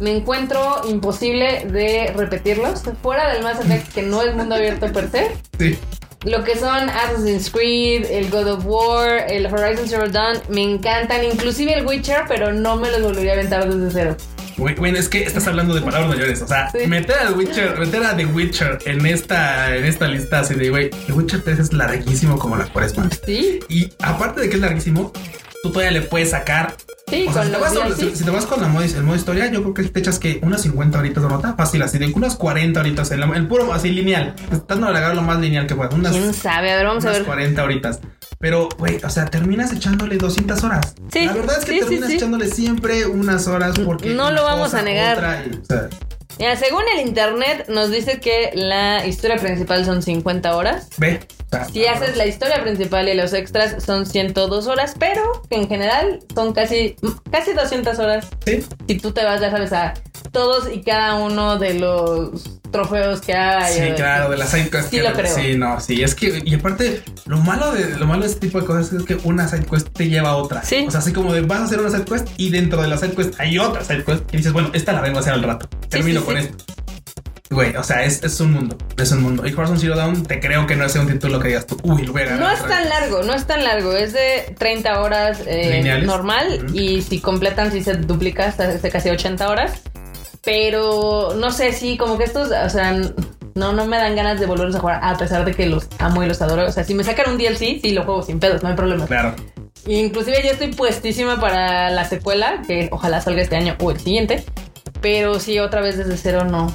[0.00, 2.82] me encuentro imposible de repetirlos.
[3.02, 5.78] Fuera del Mass Effect, que no es mundo abierto per se, Sí.
[6.24, 11.24] lo que son Assassin's Creed, el God of War, el Horizon Zero Dawn, me encantan,
[11.24, 14.16] inclusive el Witcher, pero no me los volvería a aventar desde cero.
[14.56, 16.42] Güey, güey, es que estás hablando de palabras mayores.
[16.42, 16.86] O sea, Sí.
[16.86, 20.90] meter a Witcher, meter a The Witcher en esta, en esta lista así de, güey,
[20.90, 23.08] The Witcher 3 es larguísimo como la cuaresma.
[23.26, 23.60] ¿Sí?
[23.68, 25.12] Y aparte de que es larguísimo,
[25.62, 26.74] tú todavía le puedes sacar.
[27.08, 28.84] Sí, o sea, con si te, vas a- si, si te vas con la modo,
[28.84, 31.82] el modo historia, yo creo que te echas que unas 50 horitas de nota, fácil,
[31.82, 35.38] así de unas 40 horitas, el, el puro así lineal, tratando de agarrar lo más
[35.40, 36.70] lineal que puedas, unas, ¿Quién sabe?
[36.72, 37.26] A ver, vamos a unas ver.
[37.26, 38.00] 40 horitas.
[38.42, 40.94] Pero, güey, o sea, terminas echándole 200 horas.
[41.12, 42.16] Sí, la verdad es que sí, terminas sí.
[42.16, 44.10] echándole siempre unas horas porque.
[44.10, 45.44] No lo vamos cosa, a negar.
[45.48, 45.88] y, o sea,
[46.40, 50.88] Mira, según el internet nos dice que la historia principal son 50 horas.
[50.98, 51.20] ve.
[51.72, 56.52] Si haces la historia principal y los extras son 102 horas, pero en general son
[56.52, 56.96] casi,
[57.30, 58.26] casi 200 horas.
[58.44, 59.94] Sí, Si tú te vas, ya sabes, a
[60.32, 63.72] todos y cada uno de los trofeos que hay.
[63.74, 64.90] Sí, claro, de las sidequests.
[64.90, 65.32] Sí que- lo creo.
[65.34, 68.60] Sí, no, sí, es que, y aparte, lo malo de lo malo de este tipo
[68.60, 70.64] de cosas es que una sidequest te lleva a otra.
[70.64, 70.84] Sí.
[70.88, 73.38] O sea, así como de vas a hacer una sidequest y dentro de la sidequest
[73.38, 75.68] hay otra sidequest y dices, bueno, esta la vengo a hacer al rato.
[75.88, 76.42] Termino sí, con sí.
[76.42, 76.64] esto.
[77.50, 79.46] Güey, o sea, es, es un mundo, es un mundo.
[79.46, 82.00] Y Horizon Zero Dawn, te creo que no es un título que digas tú, uy,
[82.06, 82.40] lo voy a ganar.
[82.40, 82.88] No es tan vez".
[82.88, 83.92] largo, no es tan largo.
[83.92, 86.74] Es de 30 horas eh, normal Ujú.
[86.74, 89.82] y si completan, si se duplica hasta casi 80 horas.
[90.44, 92.92] Pero no sé, sí, como que estos, o sea,
[93.54, 96.22] no, no me dan ganas de volverlos a jugar a pesar de que los amo
[96.22, 96.66] y los adoro.
[96.66, 99.06] O sea, si me sacan un DLC, sí lo juego sin pedos, no hay problema.
[99.06, 99.34] Claro.
[99.86, 104.44] Inclusive yo estoy puestísima para la secuela, que ojalá salga este año o el siguiente.
[105.00, 106.72] Pero sí, otra vez desde cero no.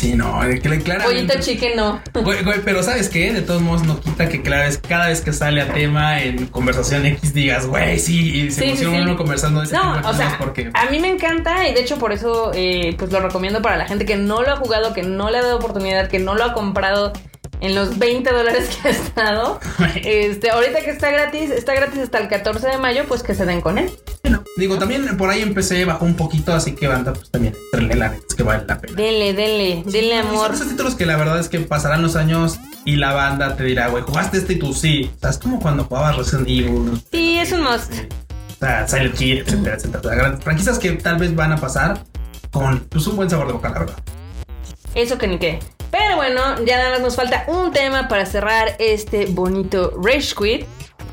[0.00, 1.24] Sí, no, que le- claramente.
[1.26, 2.00] Pollito chique no.
[2.14, 3.32] Güey, güey, pero ¿sabes qué?
[3.34, 6.46] De todos modos no quita que cada vez, cada vez que sale a tema en
[6.46, 9.02] conversación X digas, güey, sí, y se Sí, emociona sí.
[9.02, 10.70] uno conversando de ese No, de o sea, porque...
[10.72, 13.86] a mí me encanta y de hecho por eso eh, pues lo recomiendo para la
[13.86, 16.44] gente que no lo ha jugado, que no le ha dado oportunidad, que no lo
[16.44, 17.12] ha comprado
[17.60, 19.60] en los 20 dólares que ha estado.
[19.96, 23.44] Este, ahorita que está gratis, está gratis hasta el 14 de mayo, pues que se
[23.46, 23.90] den con él.
[24.22, 27.94] Bueno, digo, también por ahí empecé, bajó un poquito, así que banda, pues también, entrenle
[27.96, 28.94] la es que vale la pena.
[28.96, 30.46] Denle, denle, denle Y amor.
[30.48, 33.64] Son esos títulos que la verdad es que pasarán los años y la banda te
[33.64, 35.10] dirá, güey, jugaste este y tú sí.
[35.16, 37.02] O sea, es como cuando jugabas Resident Evil.
[37.12, 37.92] Sí, es un must.
[37.92, 40.00] O sea, Silent Hill, etcétera, etcétera.
[40.00, 42.04] O sea, gran- franquicias que tal vez van a pasar
[42.50, 43.96] con pues, un buen sabor de boca, la verdad.
[44.94, 45.60] Eso que ni qué.
[45.90, 50.66] Pero bueno, ya nada más nos falta un tema para cerrar este bonito Rage Quit.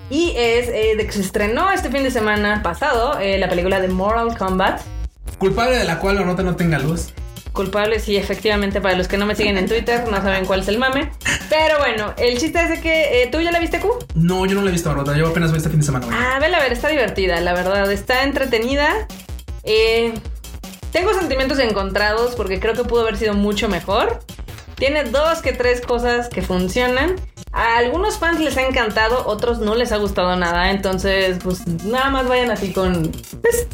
[0.10, 3.82] Y es eh, de que se estrenó este fin de semana pasado eh, la película
[3.82, 4.80] de Moral Combat.
[5.38, 7.10] Culpable de la cual la nota no tenga luz.
[7.52, 10.68] Culpable, sí, efectivamente, para los que no me siguen en Twitter, no saben cuál es
[10.68, 11.12] el mame.
[11.50, 13.90] Pero bueno, el chiste es de que eh, tú ya la viste, Q.
[14.14, 15.18] No, yo no la he visto, Barbota.
[15.18, 16.08] Yo apenas vi este fin de semana.
[16.12, 19.08] Ah, vela a ver, está divertida, la verdad, está entretenida.
[19.64, 20.14] Eh,
[20.92, 24.20] Tengo sentimientos encontrados porque creo que pudo haber sido mucho mejor.
[24.78, 27.16] Tiene dos que tres cosas que funcionan.
[27.52, 30.70] A algunos fans les ha encantado, otros no les ha gustado nada.
[30.72, 33.12] Entonces, pues nada más vayan así con.
[33.42, 33.68] Pues,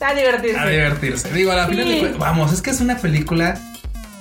[0.00, 0.58] a divertirse.
[0.58, 1.32] A divertirse.
[1.32, 1.72] Digo, a la Sí.
[1.72, 3.58] final de vamos, es que es una película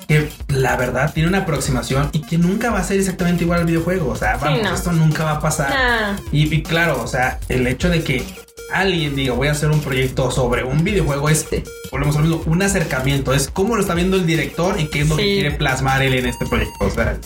[0.08, 3.66] que la verdad tiene una aproximación y que nunca va a ser exactamente igual al
[3.68, 4.10] videojuego.
[4.10, 4.74] O sea, vamos, no.
[4.74, 5.70] esto nunca va a pasar.
[5.70, 6.18] Nah.
[6.32, 8.24] Y, y claro, o sea, el hecho de que
[8.72, 11.48] alguien diga voy a hacer un proyecto sobre un videojuego es,
[11.92, 13.34] volvemos a lo mismo, un acercamiento.
[13.34, 16.14] Es cómo lo está viendo el director y qué es lo que quiere plasmar él
[16.14, 16.86] en este proyecto.
[16.86, 17.20] O sea,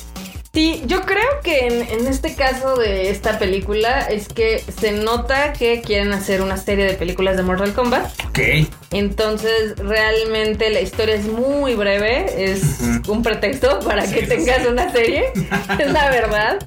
[0.53, 5.53] Sí, yo creo que en, en este caso de esta película es que se nota
[5.53, 8.11] que quieren hacer una serie de películas de Mortal Kombat.
[8.27, 8.39] ok.
[8.91, 12.25] Entonces, realmente la historia es muy breve.
[12.51, 14.67] Es un pretexto para Sí, que tengas sí.
[14.67, 15.31] una serie.
[15.79, 16.59] es la verdad.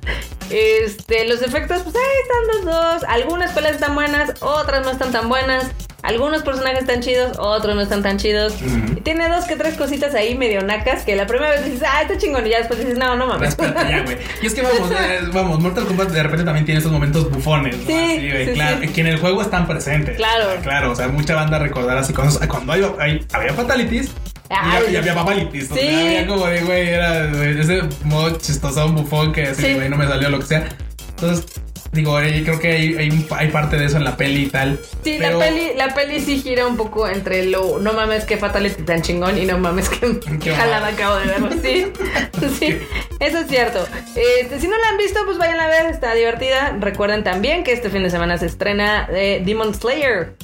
[0.50, 3.04] Este, los efectos, pues ahí están los dos.
[3.08, 5.66] Algunas peleas están buenas, otras no están tan buenas.
[6.04, 8.54] Algunos personajes están chidos, otros no están tan chidos.
[8.60, 8.98] Ujú.
[8.98, 12.02] Y Tiene dos que tres cositas ahí medio nacas que la primera vez dices, ah,
[12.02, 12.46] está chingón.
[12.46, 13.56] Y ya después dices, no, no mames.
[13.56, 14.18] Ya, güey.
[14.42, 14.90] Y es que vamos,
[15.32, 17.76] vamos, Mortal Kombat de repente también tiene estos momentos bufones.
[17.78, 17.86] ¿no?
[17.86, 18.88] Sí, Así, sí, claro, sí.
[18.88, 20.16] que en el juego están presentes.
[20.16, 20.44] Claro.
[20.62, 24.10] Claro, o sea, mucha banda recordará así cuando, cuando hay, hay- había fatalities.
[24.50, 24.82] Ay.
[24.90, 25.70] y, y había papalities.
[25.70, 25.88] O sea, Sí.
[26.06, 29.72] había como de, güey, era ese modo chistosón, bufón que así, Sí.
[29.74, 30.68] güey, no me salió lo que sea.
[31.08, 31.46] Entonces,
[31.94, 34.46] digo, eh, creo que hay, hay, un- hay parte de eso en la peli y
[34.50, 34.78] tal.
[35.02, 38.36] Sí, pero- la peli, la peli sí gira un poco entre lo no mames que
[38.36, 41.50] Fatality tan chingón y no mames que, jalada acabo de verlo.
[41.62, 41.86] Sí,
[42.58, 42.78] sí,
[43.20, 43.86] eso es cierto.
[44.14, 46.76] Este, si no la han visto, pues vayan a ver, está divertida.
[46.80, 50.36] Recuerden también que este fin de semana se estrena eh, Demon Slayer,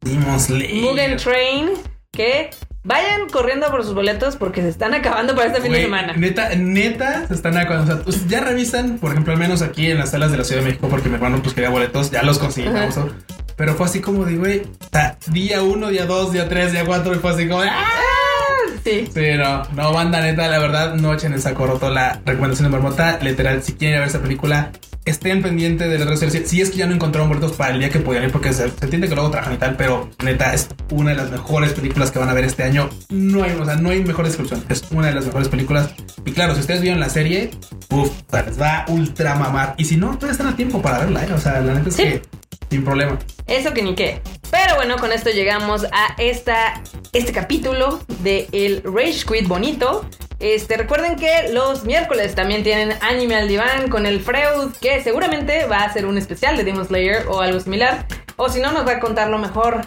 [0.00, 0.74] Demon Slayer.
[0.82, 1.70] Mugen Train,
[2.12, 2.50] que
[2.84, 6.14] vayan corriendo por sus boletos porque se están acabando para este fin de semana.
[6.14, 7.92] Neta, neta, se están acabando.
[7.92, 10.44] O sea, pues, ya revisan, por ejemplo, al menos aquí en las salas de la
[10.44, 12.68] Ciudad de México, porque mi hermano pues quería boletos, ya los conseguí.
[13.56, 14.62] Pero fue así como de, güey,
[15.32, 17.84] día uno, día dos, día tres, día cuatro, y fue así como de, ¡ah!
[18.84, 19.08] Sí.
[19.12, 19.20] Sí,
[19.74, 23.18] no, banda neta, la verdad, no echen en saco roto la recomendación de Marmota.
[23.22, 24.70] Literal, si quieren ir a ver esa película,
[25.04, 26.48] estén pendientes de las redes sociales.
[26.48, 28.68] Si es que ya no encontraron boletos para el día que podían ir, porque se,
[28.70, 32.10] se entiende que luego trabajan y tal, pero neta, es una de las mejores películas
[32.10, 32.88] que van a ver este año.
[33.10, 34.62] No hay, o sea, no hay mejor descripción.
[34.68, 35.90] Es una de las mejores películas.
[36.24, 37.50] Y claro, si ustedes vieron la serie,
[37.90, 38.10] uff,
[38.46, 39.74] les va a ultra mamar.
[39.78, 41.32] Y si no, todavía están a tiempo para verla, ¿eh?
[41.32, 42.02] O sea, la neta es Sí.
[42.02, 42.22] que
[42.70, 43.18] sin problema.
[43.46, 44.20] Eso que ni qué.
[44.50, 50.04] Pero bueno, con esto llegamos a esta, este capítulo de el Rage Quit bonito.
[50.40, 55.66] Este, recuerden que los miércoles también tienen anime al diván con el Freud, que seguramente
[55.66, 58.06] va a ser un especial de Demon Slayer o algo similar.
[58.36, 59.80] O si no, nos va a contar lo mejor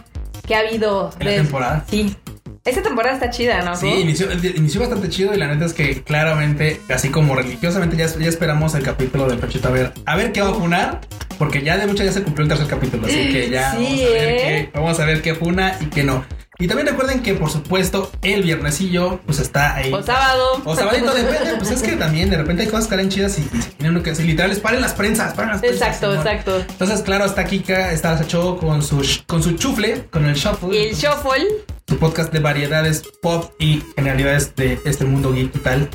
[0.45, 1.86] que ha habido En la temporada.
[1.89, 2.15] Sí.
[2.64, 3.76] Esta temporada está chida, ¿no?
[3.76, 8.05] Sí, inició, inició bastante chido y la neta es que claramente, así como religiosamente, ya,
[8.05, 11.01] ya esperamos el capítulo del Pechito a ver, a ver qué va a funar,
[11.39, 14.01] porque ya de mucho ya se cumplió el tercer capítulo, así que ya Sí, vamos,
[14.01, 14.38] a ver ¿eh?
[14.38, 16.24] qué, vamos a ver qué funa y qué no.
[16.62, 19.91] Y también recuerden que, por supuesto, el viernesillo, pues está ahí.
[19.91, 20.62] O sábado.
[20.64, 23.41] O sabadito, depende, pues es que también de repente hay cosas que harán chidas y,
[23.41, 25.88] y tienen uno que decir, literales, paren las prensas, paren las prensas.
[25.88, 26.57] Exacto, exacto.
[26.70, 30.88] Entonces, claro, está Kika, está Sacho con su, con su chufle, con el shuffle Y
[30.89, 31.47] el shuffle.
[31.88, 35.89] su podcast de variedades pop y generalidades de este mundo geek y tal.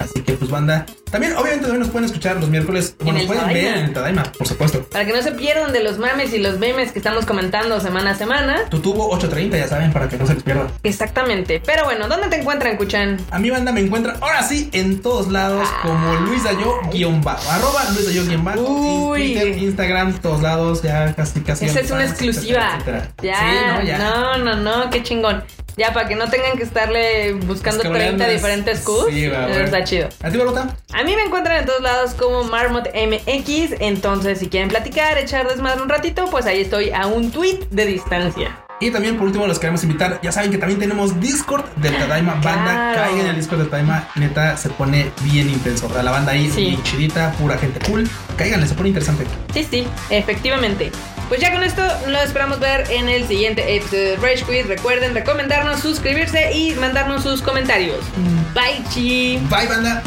[0.00, 3.26] Así que pues banda, también obviamente también nos pueden escuchar los miércoles, En bueno, nos
[3.28, 3.68] pueden Tadaima.
[3.70, 4.82] ver en el Tadaima, por supuesto.
[4.90, 8.10] Para que no se pierdan de los memes y los memes que estamos comentando semana
[8.10, 8.68] a semana.
[8.70, 10.66] Tu tubo 830, ya saben, para que no se les pierda.
[10.82, 11.62] Exactamente.
[11.64, 13.18] Pero bueno, ¿dónde te encuentran, Kuchan?
[13.30, 17.48] A mi banda me encuentra ahora sí en todos lados como Luis Dayo guion bajo,
[17.50, 19.12] arroba Luis Dayo guion bajo.
[19.12, 21.66] Twitter, Instagram, todos lados, ya casi casi.
[21.66, 22.74] Esa es una exclusiva.
[22.78, 23.12] etcétera, etcétera.
[23.22, 23.98] Ya, Sí, no, ya.
[23.98, 25.44] no, no, no, qué chingón.
[25.76, 29.06] Ya, para que no tengan que estarle buscando Scrolleando 30 es- diferentes Qs.
[29.10, 30.08] Sí, va, Eso está chido.
[30.22, 30.76] ¿A ti, Barota?
[30.92, 33.76] A mí me encuentran en todos lados como Marmot MX.
[33.80, 37.86] Entonces, si quieren platicar, echar desmadre un ratito, pues ahí estoy a un tweet de
[37.86, 38.58] distancia.
[38.80, 42.34] Y también por último los queremos invitar, ya saben que también tenemos Discord del Tadaima
[42.42, 43.02] Banda, Claro.
[43.02, 46.62] caigan en el Discord del Tadaima, neta se pone bien intenso, la banda ahí Sí.
[46.70, 49.24] bien chidita, pura gente cool, cáiganle, se pone interesante.
[49.54, 50.90] Sí, sí, efectivamente.
[51.28, 54.66] Pues ya con esto lo esperamos ver en el siguiente episodio de Rage Quit.
[54.66, 58.04] Recuerden recomendarnos, suscribirse y mandarnos sus comentarios.
[58.54, 59.38] Bye, chi.
[59.48, 60.02] Bye banda.